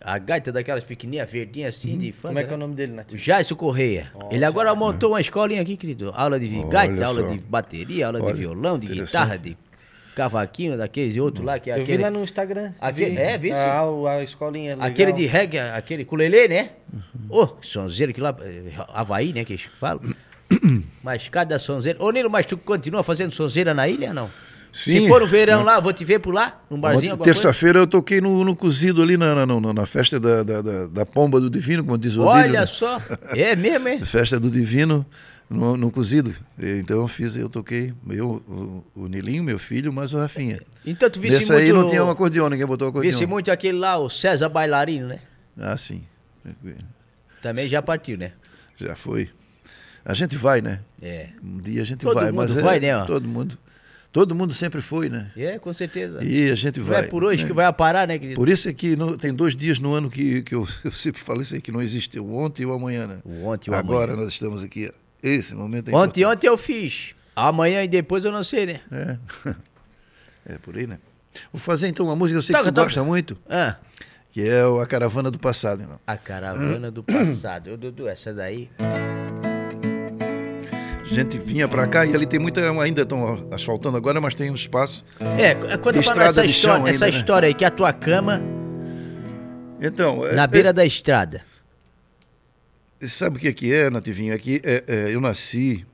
[0.00, 2.28] A gaita daquelas pequenininhas, verdinhas assim, de infância.
[2.28, 2.64] Como é que é o né?
[2.64, 3.12] nome dele, Nath?
[3.14, 4.12] Jairson Correia.
[4.30, 6.12] Ele agora montou uma escolinha aqui, querido.
[6.14, 7.28] Aula de Olha gaita, aula só.
[7.30, 9.56] de bateria, aula Olha, de violão, de guitarra, de
[10.14, 12.02] cavaquinho, daqueles outros lá, que é Eu vi aquele.
[12.04, 12.72] lá no Instagram.
[12.80, 13.16] Aquele- vi.
[13.20, 14.88] é, vi, o- a escolinha legal.
[14.88, 16.70] Aquele de reggae, aquele culelê, né?
[16.92, 17.00] Uhum.
[17.42, 20.00] Ô, sonzeiro que lá, eh, Havaí, né, que eles falam.
[21.02, 22.02] Mas cada sonzeiro...
[22.02, 24.30] Ô, Nilo, mas tu continua fazendo sonzeira na ilha, não?
[24.78, 25.00] Sim.
[25.00, 27.16] Se for no verão lá, vou te ver por lá, num barzinho?
[27.16, 30.86] Terça-feira eu toquei no, no cozido ali na, na, na- na festa da, da, da,
[30.86, 32.66] da Pomba do Divino, como diz o Odílio, Olha né?
[32.66, 33.02] só,
[33.34, 34.02] é mesmo, hein?
[34.06, 35.04] Festa do Divino
[35.50, 36.32] no, no cozido.
[36.56, 40.60] Então eu fiz, eu toquei, eu, o, o Nilinho, meu filho, mais o Rafinha.
[40.86, 41.64] Então tu visse Nesse muito...
[41.64, 43.10] aí não tinha um acordeão, ninguém botou acordeão.
[43.10, 45.18] Visse muito aquele lá, o César Bailarino, né?
[45.58, 46.04] Ah, sim.
[47.42, 48.30] Também já partiu, né?
[48.76, 49.28] Já foi.
[50.04, 50.80] A gente vai, né?
[51.02, 51.30] É.
[51.42, 53.04] Um dia a gente Todo vai, mundo mas é- vai, né, ó?
[53.04, 53.58] Todo mundo.
[54.10, 55.30] Todo mundo sempre foi, né?
[55.36, 56.24] É, com certeza.
[56.24, 57.00] E a gente não vai.
[57.00, 57.48] é por hoje né?
[57.48, 58.36] que vai parar, né, querido?
[58.40, 61.20] Por isso é que no- tem dois dias no ano que, que eu, eu sempre
[61.20, 63.18] falo isso aí, que não existe o ontem e o amanhã, né?
[63.24, 64.24] O ontem e o Agora amanhã.
[64.24, 64.90] nós estamos aqui.
[64.92, 64.98] ó.
[65.22, 66.24] Esse momento é Ontem, importante.
[66.26, 67.14] ontem eu fiz.
[67.36, 68.80] Amanhã e depois eu não sei, né?
[68.90, 69.18] É.
[70.54, 70.98] é por aí, né?
[71.52, 72.86] Vou fazer então uma música que eu sei Toca, que tu toca.
[72.86, 73.76] gosta muito, Ah,
[74.32, 75.82] que é o A Caravana do Passado.
[75.82, 76.00] Então.
[76.06, 77.72] a caravana do passado.
[77.72, 78.70] Ô, Dudu, essa daí...
[81.10, 82.60] A gente vinha pra cá e ali tem muita.
[82.82, 85.04] Ainda estão asfaltando agora, mas tem um espaço.
[85.38, 87.20] É, conta pra nós Estrada essa de chão história, essa ainda, né?
[87.20, 88.42] história aí, que é a tua cama
[89.80, 90.26] Então.
[90.26, 91.42] é- na beira da estrada.
[93.00, 94.34] é- sabe o que, que é, Nativinho?
[94.34, 95.84] Aqui é, é, eu nasci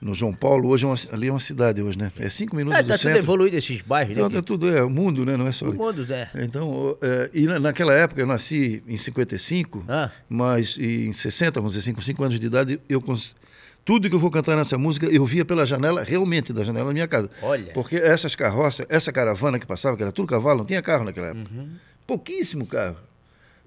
[0.00, 2.10] no João Paulo, hoje é uma, ali é uma cidade hoje, né?
[2.18, 3.18] É cinco minutos É, do tá tudo centro.
[3.18, 4.34] evoluído esses bairros, Então né?
[4.34, 5.36] tá tudo, é o mundo, né?
[5.36, 5.66] Não é só.
[5.68, 6.28] O mundo, né?
[6.36, 10.10] Então, é, e na- naquela época eu nasci em 55, Ah.
[10.28, 13.00] mas em 60, vamos dizer assim, com 5 anos de idade, eu
[13.90, 16.92] tudo que eu vou cantar nessa música, eu via pela janela, realmente da janela da
[16.92, 17.28] minha casa.
[17.42, 17.72] Olha.
[17.72, 21.30] Porque essas carroças, essa caravana que passava, que era tudo cavalo, não tinha carro naquela
[21.30, 21.50] época.
[21.52, 21.70] Uhum.
[22.06, 22.98] Pouquíssimo carro.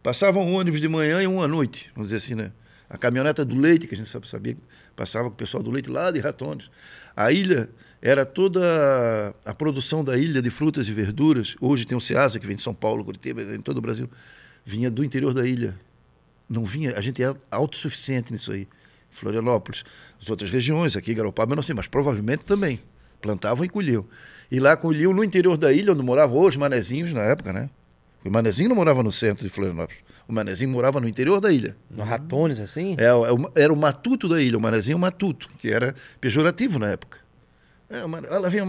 [0.01, 2.53] Passava um ônibus de manhã e um à noite, vamos dizer assim, né?
[2.89, 4.55] A caminhoneta do leite, que a gente sabia,
[4.95, 6.69] passava com o pessoal do leite lá de Ratones.
[7.17, 7.69] A ilha
[8.01, 11.57] era toda a produção da ilha de frutas e verduras.
[11.59, 14.09] Hoje tem o Ceasa, que vem de São Paulo, Curitiba, em todo o Brasil.
[14.63, 15.77] Vinha do interior da ilha.
[16.47, 18.69] Não vinha, a gente é autossuficiente nisso aí.
[19.13, 19.84] Florianópolis,
[20.21, 22.80] as outras regiões, aqui Garopaba, não sei, mas provavelmente também.
[23.21, 24.06] Plantavam e colhiam.
[24.52, 27.69] E lá colhiam no interior da ilha, onde moravam os manezinhos na época, né?
[28.23, 30.02] O manezinho não morava no centro de Florianópolis.
[30.28, 31.76] O manezinho morava no interior da ilha.
[31.89, 32.95] No Ratones, assim?
[32.97, 37.22] É, é era o matuto da ilha, o manezinho matuto, que era pejorativo na época.
[37.93, 38.62] É, lá vem,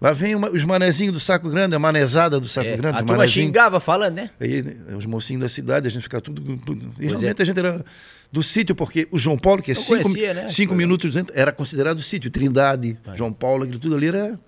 [0.00, 2.96] lá vem uma- os manezinhos do saco grande, a manezada do saco É, grande.
[2.96, 3.46] a turma manezinho.
[3.46, 4.30] xingava falando, né?
[4.40, 6.60] Aí, né, os mocinhos da cidade, a gente ficava tudo.
[7.00, 7.08] E é.
[7.08, 7.84] realmente a gente era
[8.30, 10.48] do sítio, porque o João Paulo, que é Eu cinco, conhecia, né?
[10.48, 12.30] cinco minutos dentro, era considerado sítio.
[12.30, 14.38] Trindade, João Paulo, aquilo tudo ali era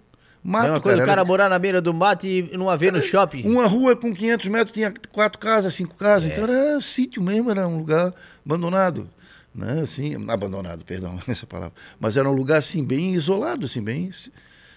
[0.42, 0.66] mato.
[0.66, 3.02] é coisa cara, o cara era- morar na beira do mato e não haver no
[3.02, 3.42] shopping.
[3.46, 6.28] Uma rua com 500 metros tinha quatro casas, cinco casas.
[6.30, 6.32] É.
[6.32, 8.12] Então era sítio mesmo, era um lugar
[8.44, 9.08] abandonado.
[9.54, 9.80] Né?
[9.82, 11.74] Assim, abandonado, perdão, essa palavra.
[12.00, 14.10] Mas era um lugar assim bem isolado, assim bem.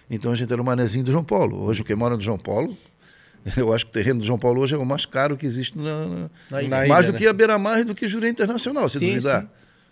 [0.09, 1.61] Então a gente era o manezinho do João Paulo.
[1.63, 2.77] Hoje quem mora no João Paulo,
[3.57, 5.77] eu acho que o terreno do João Paulo hoje é o mais caro que existe
[5.77, 6.87] na, na- ilha.
[6.87, 7.17] Mais do né?
[7.17, 9.41] que a Beira-Mar e do que Juré Internacional, se Sim, duvidar.
[9.41, 9.47] sim.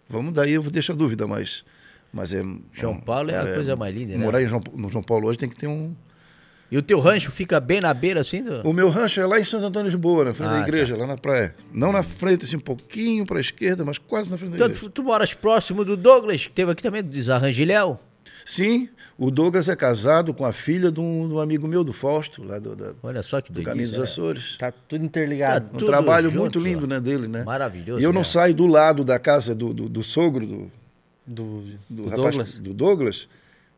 [0.10, 1.66] Vamos daí eu deixo a dúvida, mas
[2.14, 4.24] mas é João Paulo é a coisa mais linda, né?
[4.24, 5.94] Morar em João, no João Paulo hoje tem que ter um
[6.72, 8.42] E o teu rancho fica bem na beira, assim?
[8.44, 8.68] Do...
[8.68, 10.98] O meu rancho é lá em Santo Antônio de Boa, na frente Ah, da igreja,
[10.98, 11.56] lá na praia.
[11.72, 14.68] Não na frente, assim, um pouquinho para a esquerda, mas quase na frente da Então,
[14.68, 14.82] igreja.
[14.86, 18.00] tu, tu moras próximo do Douglas, que teve aqui também, do Desarrangiléu.
[18.44, 21.94] Sim, o Douglas é casado com a filha de um, de um amigo meu, do
[21.94, 23.72] Fausto, lá do, da- do Olha só que doidice.
[23.72, 24.04] Caminho dos né?
[24.04, 24.58] Açores.
[24.58, 25.68] Tá tudo interligado.
[25.74, 26.88] Um tudo trabalho junto, muito lindo, ó.
[26.88, 27.44] né, dele, né?
[27.44, 28.26] Maravilhoso, E eu não né?
[28.26, 30.72] saio do lado da casa do, do, do sogro do,
[31.26, 32.58] Do, do, do rapaz- Douglas.
[32.60, 33.28] do Douglas,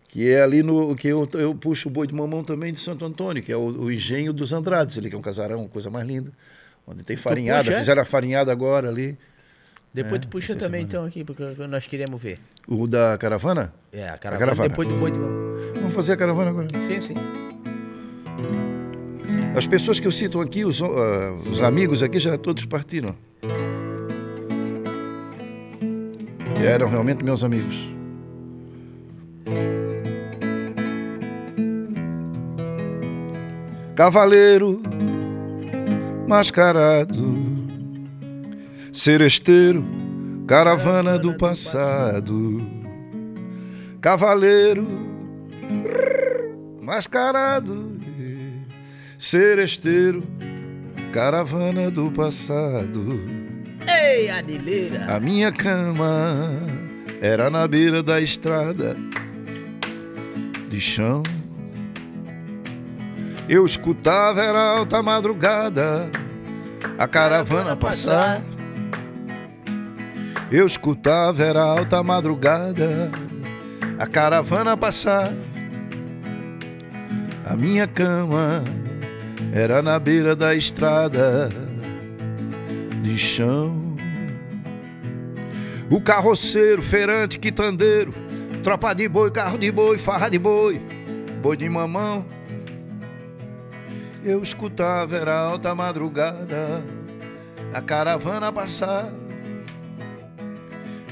[0.08, 3.04] que é ali no que eu, eu puxo o boi de mamão também de Santo
[3.06, 6.08] Antônio, que é o, o engenho dos Andrades, ali que é um casarão, coisa mais
[6.08, 6.32] linda.
[6.86, 7.80] Onde tem farinhada, puxa, é?
[7.80, 9.18] fizeram a farinhada agora ali.
[9.94, 10.84] Depois É, tu puxa também, semana.
[10.88, 12.40] então, aqui, porque nós queremos ver.
[12.68, 13.74] O da caravana?
[13.92, 14.70] É, a caravana, caravana.
[14.70, 15.30] depois do boi de mão.
[15.76, 16.68] Vamos fazer a caravana agora.
[16.88, 17.14] Sim, sim.
[19.56, 20.86] As pessoas que eu cito aqui, os, ah,
[21.52, 23.16] os amigos aqui, já todos partiram.
[26.62, 27.97] E eram realmente meus amigos.
[33.98, 34.80] Cavaleiro
[36.28, 37.36] mascarado,
[38.94, 39.84] seresteiro,
[40.46, 42.62] caravana do passado.
[44.00, 44.88] Cavaleiro
[46.80, 47.98] mascarado,
[49.18, 50.22] seresteiro,
[51.12, 53.20] caravana do passado.
[53.88, 55.08] Ei, Anileira!
[55.08, 56.36] A minha cama
[57.20, 58.96] era na beira da estrada
[60.70, 61.24] de chão.
[63.50, 66.10] Eu escutava, era alta madrugada,
[66.98, 68.42] a caravana passar.
[70.52, 73.10] Eu escutava, era alta madrugada,
[73.98, 75.34] a caravana passar.
[77.46, 78.66] A minha cama
[79.54, 81.50] era na beira da estrada
[83.02, 83.96] de chão.
[85.90, 88.14] O carroceiro, feirante, quitandeiro,
[88.62, 90.82] tropa de boi, carro de boi, farra de boi,
[91.42, 92.26] boi de mamão.
[94.28, 96.84] Eu escutava, era alta madrugada,
[97.74, 99.10] a caravana passar.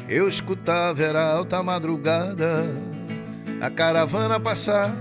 [0.09, 2.65] Eu escutava, era alta madrugada,
[3.61, 4.93] a caravana passar.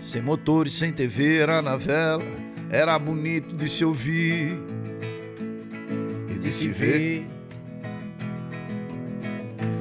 [0.00, 2.24] Sem motores, sem TV, era na vela,
[2.70, 4.58] era bonito de se ouvir
[6.30, 7.26] e de se ver.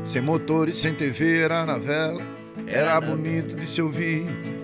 [0.03, 2.21] Sem motores, sem TV, era na vela,
[2.67, 4.56] era bonito de se ouvir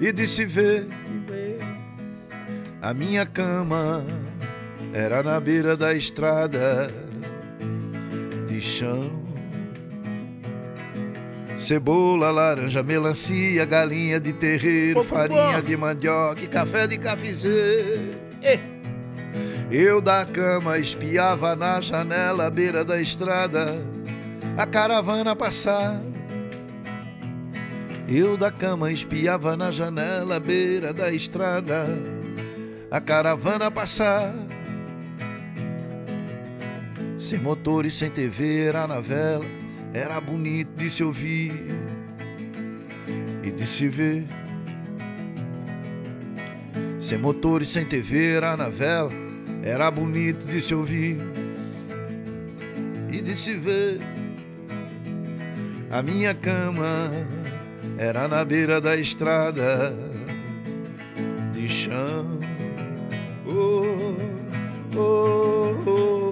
[0.00, 0.86] e de se ver.
[2.80, 4.04] A minha cama
[4.92, 6.90] era na beira da estrada
[8.46, 9.26] de chão.
[11.58, 15.62] Cebola, laranja, melancia, galinha de terreiro, Pouco farinha bom.
[15.62, 18.16] de mandioca e café de cafezeiro.
[19.70, 23.74] Eu da cama espiava na janela à beira da estrada
[24.56, 26.00] a caravana passar.
[28.08, 31.86] Eu da cama espiava na janela à beira da estrada
[32.90, 34.34] a caravana passar.
[37.18, 39.44] Sem motor e sem TV era na vela,
[39.92, 41.52] era bonito de se ouvir
[43.44, 44.24] e de se ver.
[46.98, 49.10] Sem motor e sem TV era na vela,
[49.62, 51.18] era bonito de se ouvir
[53.12, 54.00] e de se ver.
[55.90, 57.10] A minha cama
[57.98, 59.92] era na beira da estrada
[61.52, 62.38] de chão.
[63.44, 64.16] Oh,
[64.96, 66.28] oh, oh.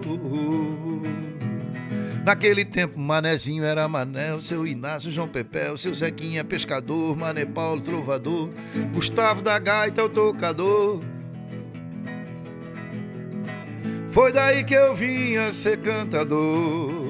[2.24, 7.44] Naquele tempo, Manezinho era Mané, o seu Inácio, João Pepé, o seu Zequinha, pescador, Mané
[7.44, 8.50] Paulo, trovador,
[8.92, 11.02] Gustavo da Gaita, o tocador.
[14.10, 17.05] Foi daí que eu vinha ser cantador.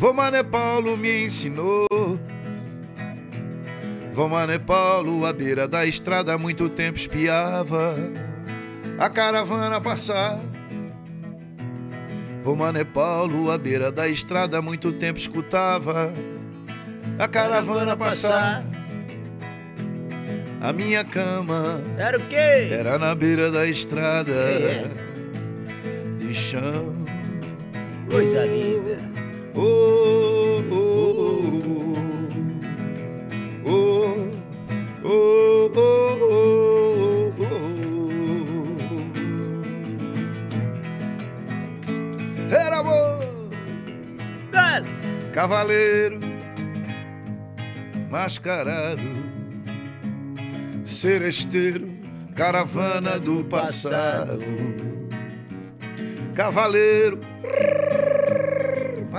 [0.00, 1.86] Vô Mané Paulo me ensinou.
[4.14, 7.96] Vô Mané Paulo, à beira da estrada, há muito tempo espiava
[8.98, 10.38] a caravana passar.
[12.42, 16.12] Vô Mané Paulo, à beira da estrada, há muito tempo escutava
[17.18, 18.64] a caravana passar.
[20.62, 22.68] A minha cama Era o quê?
[22.70, 24.84] era na beira da estrada É.
[26.18, 26.94] de chão.
[28.10, 28.98] Coisa linda
[45.40, 46.20] cavaleiro
[48.10, 49.00] mascarado,
[50.84, 51.88] seresteiro,
[52.34, 54.44] caravana do passado,
[56.34, 57.20] cavaleiro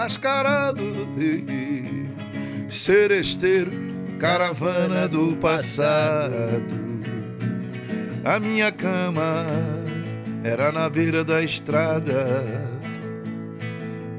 [0.01, 0.81] mascarado,
[2.67, 3.71] seresteiro,
[4.19, 6.75] caravana do passado.
[8.25, 9.45] A minha cama
[10.43, 12.25] era na beira da estrada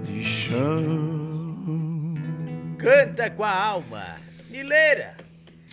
[0.05, 2.15] de chão.
[2.79, 4.05] Canta com a alma.
[4.51, 5.17] Nileira.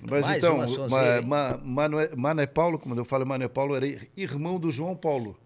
[0.09, 0.57] Mas Mais então,
[0.89, 1.21] Ma?
[1.21, 3.85] Ma, Manuel- Mané Paulo, como eu falo, Mané Paulo era
[4.17, 5.37] irmão do João Paulo.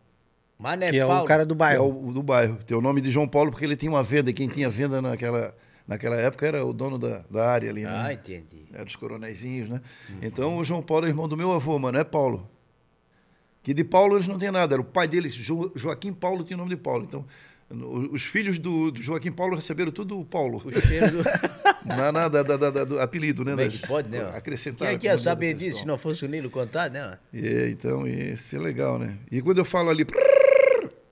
[0.58, 1.24] Mané Que é Paulo.
[1.24, 2.08] o cara do É bairro.
[2.10, 2.58] o do bairro.
[2.66, 4.30] Tem o nome de João Paulo porque ele tinha uma venda.
[4.30, 5.56] e Quem tinha venda naquela,
[5.88, 7.92] naquela época era o dono da, da área ali, né?
[7.94, 8.68] Ah, entendi.
[8.72, 9.82] Era os coronéisinhos, né?
[10.22, 12.50] Então o João Paulo é irmão do meu avô, mano, é Paulo.
[13.62, 16.58] Que de Paulo eles não têm nada, era o pai deles, Jo- Joaquim Paulo tinha
[16.58, 17.06] o nome de Paulo.
[17.06, 17.26] Então,
[18.12, 20.62] os filhos do, do Joaquim Paulo receberam tudo o Paulo.
[20.64, 21.24] O cheiro do...
[21.86, 23.52] Na, na, da, da- da- do apelido, né?
[23.54, 24.22] É das- pode, né?
[24.34, 24.88] Acrescentaram.
[24.92, 27.18] Quem é que ia saber disso se não fosse o Nilo contar, né?
[27.34, 29.18] É, então, isso é legal, né?
[29.30, 30.06] E quando eu falo ali,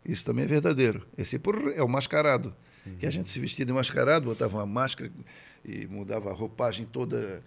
[0.05, 1.05] isso também é verdadeiro.
[1.17, 1.39] Esse
[1.75, 2.55] é o mascarado.
[2.99, 5.11] Que a gente se vestia de mascarado, botava uma máscara
[5.65, 7.43] e mudava a roupagem toda,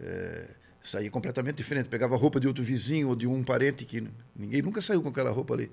[0.00, 0.48] é,
[0.80, 1.88] saía completamente diferente.
[1.90, 4.02] Pegava a roupa de outro vizinho ou de um parente que
[4.34, 5.70] ninguém nunca saiu com aquela roupa ali.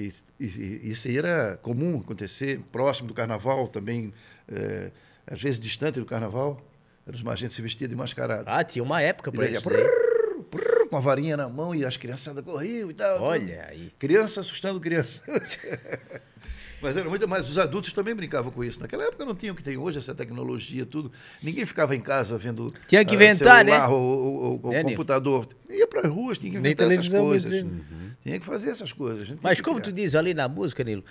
[0.00, 4.12] E, e- e isso aí era comum acontecer, próximo do carnaval também,
[4.50, 4.90] é,
[5.26, 6.64] às vezes distante do carnaval.
[7.26, 8.44] A gente se vestia de mascarado.
[8.46, 9.62] Ah, tinha uma época daí, isso.
[9.62, 13.20] prrr, com a varinha na mão e as criançadas corriam e tal.
[13.22, 13.92] Olha aí.
[13.98, 15.22] Criança assustando criança.
[16.82, 17.48] Mas era muito mais.
[17.48, 18.80] Os adultos também brincavam com isso.
[18.80, 21.12] Naquela época não tinha o que tem hoje, essa tecnologia, tudo.
[21.42, 22.72] Ninguém ficava em casa vendo.
[22.88, 23.72] Tinha que ah, inventar, né?
[23.72, 24.90] celular Ou, ou, ou Né, Nilo?
[24.90, 25.48] computador.
[25.68, 27.66] Ia para as ruas, tinha que Nem inventar televisão, essas coisas.
[28.22, 29.28] Tinha que fazer essas coisas.
[29.42, 29.94] Mas como tu criar.
[29.96, 31.04] diz ali na música, Nilo,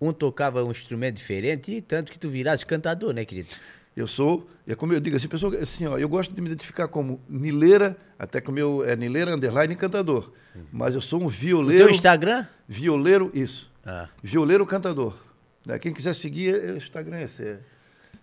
[0.00, 3.48] um tocava um instrumento diferente, e tanto que tu virasse cantador, né, querido?
[3.96, 6.88] Eu sou, é como eu digo assim, pessoa, assim, ó, eu gosto de me identificar
[6.88, 10.30] como nileira, até que o meu é nileira underline cantador.
[10.72, 11.84] Mas eu sou um O violeiro.
[11.86, 12.46] teu Instagram?
[12.68, 13.70] Violeiro, isso.
[13.84, 14.08] Ah.
[14.22, 15.14] Violeiro cantador.
[15.66, 17.56] Né, Quem quiser seguir, é o Instagram é esse.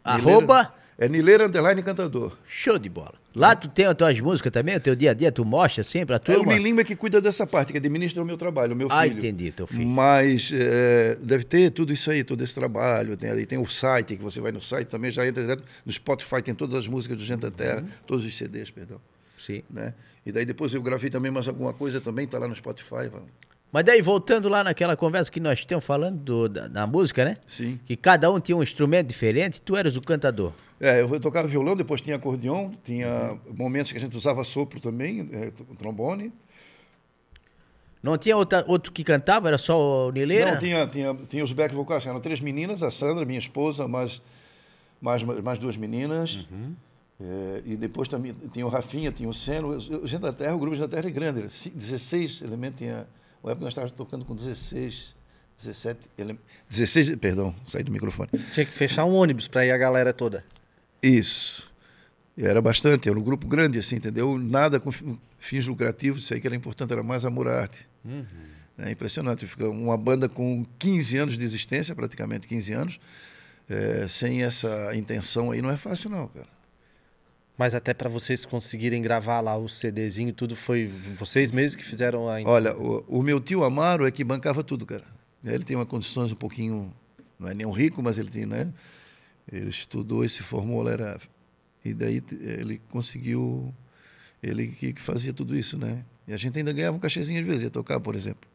[0.03, 0.55] Arroba?
[0.55, 2.37] Nileira- É Nileira Underline Cantador.
[2.47, 3.13] Show de bola.
[3.35, 6.15] Lá tu tem as tuas músicas também, o teu dia a dia, tu mostra sempre
[6.15, 6.45] a É o?
[6.45, 8.99] Milimba que cuida dessa parte, que administra o meu trabalho, o meu filho.
[8.99, 9.87] Ah, entendi, teu filho.
[9.87, 13.15] Mas é, deve ter tudo isso aí, todo esse trabalho.
[13.15, 15.63] Tem ali, tem o site, que você vai no site também, já entra direto.
[15.85, 17.87] No Spotify tem todas as músicas do Gente da Terra, Uhum.
[18.07, 18.99] todos os CDs, perdão.
[19.37, 19.61] Sim.
[19.69, 19.93] Né?
[20.25, 23.07] E daí depois eu gravei também mais alguma coisa também, tá lá no Spotify.
[23.11, 23.27] vamos.
[23.71, 27.37] Mas daí, voltando lá naquela conversa que nós temos falando do- da, da música, né?
[27.45, 27.79] Sim.
[27.85, 30.51] Que cada um tinha um instrumento diferente, tu eras o cantador.
[30.79, 33.53] É, eu tocava violão, depois tinha acordeon, tinha Uhum.
[33.55, 36.31] momentos que a gente usava sopro também, é, trombone.
[38.01, 40.53] Não tinha outra, outro que cantava, era só o Nileira?
[40.53, 44.21] Não, tinha, tinha, tinha os back vocais, eram três meninas, a Sandra, minha esposa, mais,
[45.01, 46.35] mais, mais duas meninas.
[46.49, 46.73] Uhum.
[47.21, 49.67] É, e depois também tinha o Rafinha, tinha o Seno.
[50.01, 52.77] O Gente da Terra, o grupo Gente da Terra é grande, era ci- 16 elementos,
[52.79, 53.05] tinha.
[53.43, 55.13] Na época nós estávamos tocando com 16,
[55.57, 56.45] 17 elementos.
[56.69, 58.29] 16, perdão, saí do microfone.
[58.53, 60.45] Tinha que fechar um ônibus pra ir a galera toda.
[61.01, 61.69] Isso.
[62.37, 64.37] Era bastante, era um grupo grande, assim, entendeu?
[64.37, 67.87] Nada com fi- fins lucrativos, isso aí que era importante, era mais amor à arte.
[68.77, 72.99] É impressionante, fica uma banda com 15 anos de existência, praticamente 15 anos,
[73.69, 76.47] é, sem essa intenção aí não é fácil não, cara.
[77.57, 80.85] Mas até pra vocês conseguirem gravar lá o CDzinho, tudo foi
[81.17, 82.39] vocês mesmos que fizeram a.
[82.45, 85.03] Olha, o, o meu tio Amaro é que bancava tudo, cara.
[85.43, 86.93] Ele tem uma condições um pouquinho,
[87.37, 88.71] não é nem um rico, mas ele tem, né?
[89.51, 91.19] Ele estudou e se formou, era
[91.83, 93.73] e daí ele conseguiu,
[94.43, 96.03] ele que, fazia tudo isso, né?
[96.27, 98.49] E a gente ainda ganhava um cachezinho às vezes, ia tocar, por exemplo,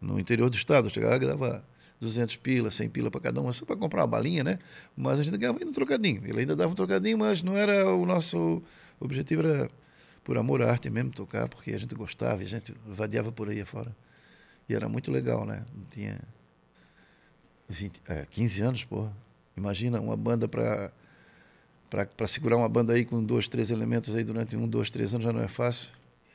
[0.00, 1.64] no interior do estado, chegava e dava
[2.00, 4.58] 200 pila, 100 pila para cada um, só para comprar uma balinha, né?
[4.96, 6.22] Mas a gente ganhava ainda um trocadinho.
[6.26, 8.62] Ele ainda dava um trocadinho, mas não era o nosso
[9.00, 9.70] objetivo era
[10.22, 13.60] por amor à arte mesmo tocar, porque a gente gostava, a gente vadiava por aí
[13.60, 13.96] afora.
[14.68, 15.64] E era muito legal, né?
[15.74, 16.18] Não tinha
[17.68, 19.12] 20, é, 15 anos, porra.
[19.58, 20.90] Imagina uma banda para
[21.90, 25.24] para segurar uma banda aí com dois, três elementos aí durante um, dois, três anos
[25.24, 25.88] já não é fácil.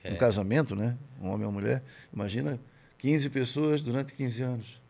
[0.03, 0.97] Um casamento, né?
[1.21, 1.83] Um homem e uma mulher.
[2.11, 2.59] Imagina
[2.97, 4.81] 15 pessoas durante 15 anos.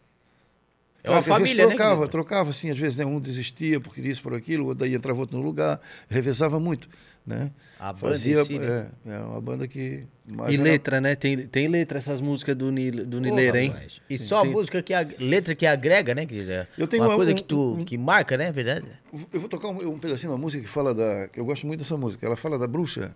[1.03, 2.11] É uma Claro que às vezes família, né, trocava, querido?
[2.11, 5.43] trocava assim, às vezes né, um desistia porque isso, por aquilo, daí entrava outro no
[5.43, 6.87] lugar, revezava muito,
[7.27, 7.51] né?
[7.77, 8.87] A banda Fazia, em si, né?
[9.05, 10.05] é, é uma banda que...
[10.25, 11.13] mas E era- letra, né?
[11.15, 13.71] Tem, tem letra essas músicas do, Nil, do Nileira, hein?
[13.71, 16.69] Rapaz, E só a Tem- música que a letra que agrega, né, querida?
[16.77, 18.85] Eu tenho uma uma- coisa um- que tu um- que marca, né, verdade?
[19.33, 21.27] Eu vou tocar um, um pedacinho de uma música que fala da.
[21.27, 22.25] que Eu gosto muito dessa música.
[22.25, 23.13] Ela fala da bruxa.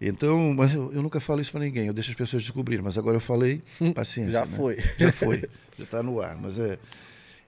[0.00, 1.86] Então, mas eu, eu nunca falo isso para ninguém.
[1.86, 2.84] Eu deixo as pessoas descobrirem.
[2.84, 3.62] Mas agora eu falei,
[3.94, 4.32] paciência.
[4.32, 4.56] Já né?
[4.56, 4.78] foi.
[4.98, 5.38] Já foi.
[5.78, 6.36] Já está no ar.
[6.36, 6.78] Mas é.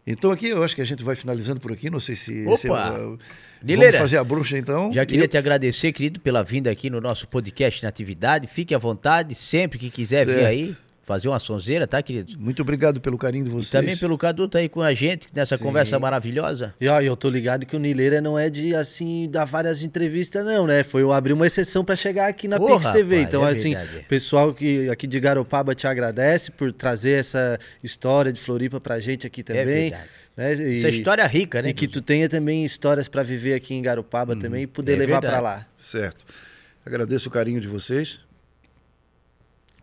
[0.07, 2.47] Então aqui eu acho que a gente vai finalizando por aqui, não sei se...
[2.47, 2.57] Opa!
[2.59, 3.19] se eu-
[3.63, 4.91] Lileira, vamos fazer a bruxa então.
[4.91, 8.47] Já queria E- te agradecer, querido, pela vinda aqui no nosso podcast na atividade.
[8.47, 10.47] Fique à vontade, sempre que quiser vir Certo.
[10.47, 10.77] aí,
[11.09, 12.39] fazer uma sonzeira, tá, querido?
[12.39, 13.71] Muito obrigado pelo carinho de E vocês.
[13.71, 15.65] também pelo Cadu tá aí com a gente nessa Sim.
[15.65, 16.75] conversa maravilhosa.
[16.79, 20.45] E ó, eu tô ligado que o Nileira não é de, assim, dar várias entrevistas,
[20.45, 20.83] não, né?
[20.85, 23.17] Foi eu abrir uma exceção pra chegar aqui na Porra, Pix TV.
[23.23, 24.05] rapaz, então, é assim, verdade.
[24.07, 29.27] pessoal que aqui de Garopaba te agradece por trazer essa história de Floripa pra gente
[29.27, 29.65] aqui também.
[29.91, 30.03] verdade.
[30.37, 30.55] né?
[30.57, 31.71] E, Essa história rica, né?
[31.71, 34.97] E que tu tenha também histórias pra viver aqui em Garopaba também e poder é
[34.97, 35.67] levar pra lá.
[35.75, 36.23] Certo.
[36.85, 38.21] Agradeço o carinho de vocês.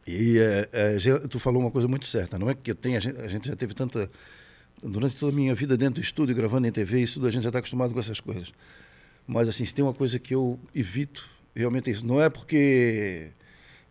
[0.06, 3.02] E é, é, tu falou uma coisa muito certa, não é que eu tenha, a
[3.02, 4.10] gente, a gente já teve tanta.
[4.84, 7.44] Durante toda a minha vida dentro do estúdio, gravando em TV, isso tudo, a gente
[7.44, 8.52] já está acostumado com essas coisas.
[9.26, 12.06] Mas, assim, se tem uma coisa que eu evito, realmente é isso.
[12.06, 13.32] Não é porque.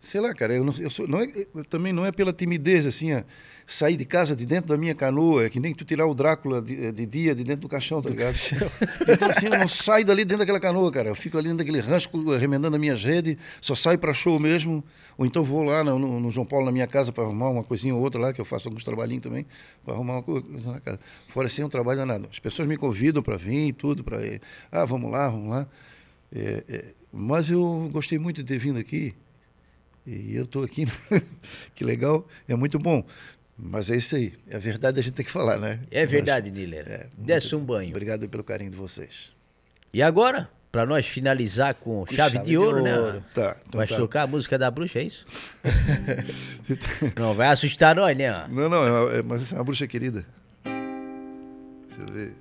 [0.05, 1.27] Sei lá, cara, eu, não, eu sou, não é,
[1.69, 3.23] também não é pela timidez, assim, ó,
[3.65, 6.61] sair de casa de dentro da minha canoa, é que nem tu tirar o Drácula
[6.61, 8.35] de, de dia de dentro do caixão, tá ligado?
[9.07, 11.09] Então, assim, eu não saio dali dentro daquela canoa, cara.
[11.09, 14.83] Eu fico ali dentro daquele rancho, remendando as minhas redes, só saio para show mesmo,
[15.17, 17.63] ou então vou lá no, no- no João Paulo, na minha casa, para arrumar uma
[17.63, 19.45] coisinha ou outra lá, que eu faço alguns trabalhinhos também,
[19.83, 20.99] para arrumar uma co- coisa na casa.
[21.29, 22.27] Fora assim, eu não trabalho nada.
[22.31, 24.19] As pessoas me convidam para vir e tudo, para.
[24.71, 25.67] Ah, vamos lá, vamos lá.
[26.31, 29.15] É, é, mas eu gostei muito de ter vindo aqui.
[30.05, 30.85] E eu estou aqui,
[31.73, 33.03] que legal, é muito bom.
[33.57, 35.79] Mas é isso aí, é verdade a gente tem que falar, né?
[35.89, 36.91] É verdade, Nileira.
[36.91, 37.89] É, Desce um banho.
[37.89, 39.31] Obrigado pelo carinho de vocês.
[39.93, 43.23] E agora, pra nós finalizar com chave, de, ouro, né?
[43.33, 43.95] Tá, então vai tá.
[43.95, 45.23] tocar a música da bruxa, é isso?
[47.17, 48.45] não vai assustar nós, né?
[48.49, 50.25] Não, não, é, é- mas essa é uma bruxa querida.
[51.87, 52.35] Deixa eu ver.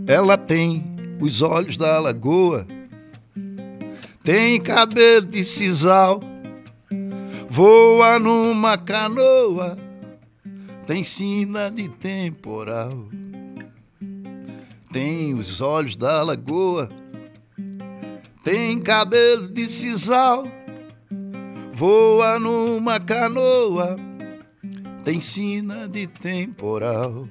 [0.06, 0.84] Ela tem
[1.20, 2.64] os olhos da lagoa,
[4.22, 6.20] tem cabelo de sisal,
[7.50, 9.76] voa numa canoa,
[10.86, 13.08] tem sina de temporal.
[14.92, 16.88] Tem os olhos da lagoa,
[18.44, 20.46] tem cabelo de sisal,
[21.74, 23.96] voa numa canoa,
[25.04, 27.28] tem sina de temporal.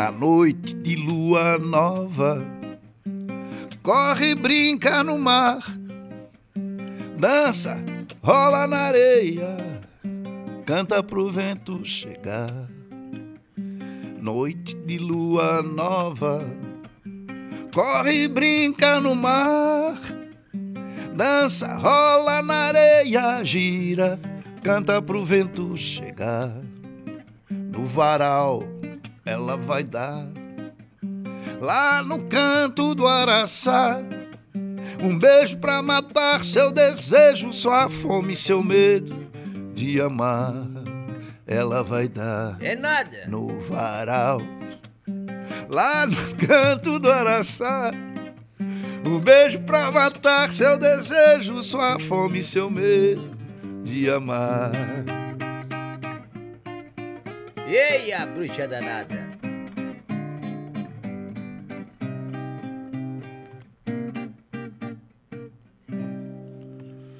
[0.00, 2.42] Na noite de lua nova,
[3.82, 5.62] corre brinca no mar,
[7.18, 7.76] dança,
[8.22, 9.54] rola na areia,
[10.64, 12.66] canta pro vento chegar.
[14.18, 16.46] Noite de lua nova,
[17.74, 20.00] corre brinca no mar,
[21.14, 24.18] dança, rola na areia, gira,
[24.62, 26.58] canta pro vento chegar.
[27.50, 28.79] No varal
[29.24, 30.26] ela vai dar,
[31.60, 34.00] lá no canto do araçá.
[35.02, 39.26] Um beijo pra matar seu desejo, sua fome, seu medo
[39.74, 40.54] de amar.
[41.46, 43.26] Ela vai dar É nada.
[43.26, 44.40] no varal,
[45.68, 46.16] lá no
[46.46, 47.90] canto do araçá.
[49.04, 53.30] Um beijo pra matar seu desejo, sua fome, seu medo
[53.82, 54.70] de amar.
[57.70, 59.30] Ei, a bruxa danada.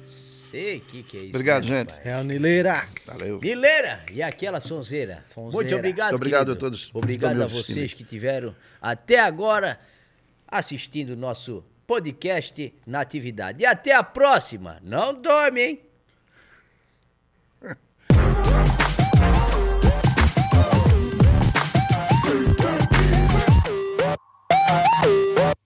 [0.03, 1.29] Sei que que é isso.
[1.29, 1.89] Obrigado, né, gente.
[1.89, 2.05] rapaz?
[2.05, 2.87] É o Nileira.
[3.05, 3.39] Valeu.
[3.39, 5.23] Mileira e aquela sonzeira.
[5.27, 5.51] Sonzeira.
[5.51, 6.57] Muito obrigado, Muito obrigado querido.
[6.57, 9.79] a todos Obrigado a vocês que tiveram até agora
[10.47, 13.63] assistindo o nosso podcast na atividade.
[13.63, 14.79] E até a próxima.
[14.83, 15.81] Não dorme, hein?
[24.71, 25.30] Woo!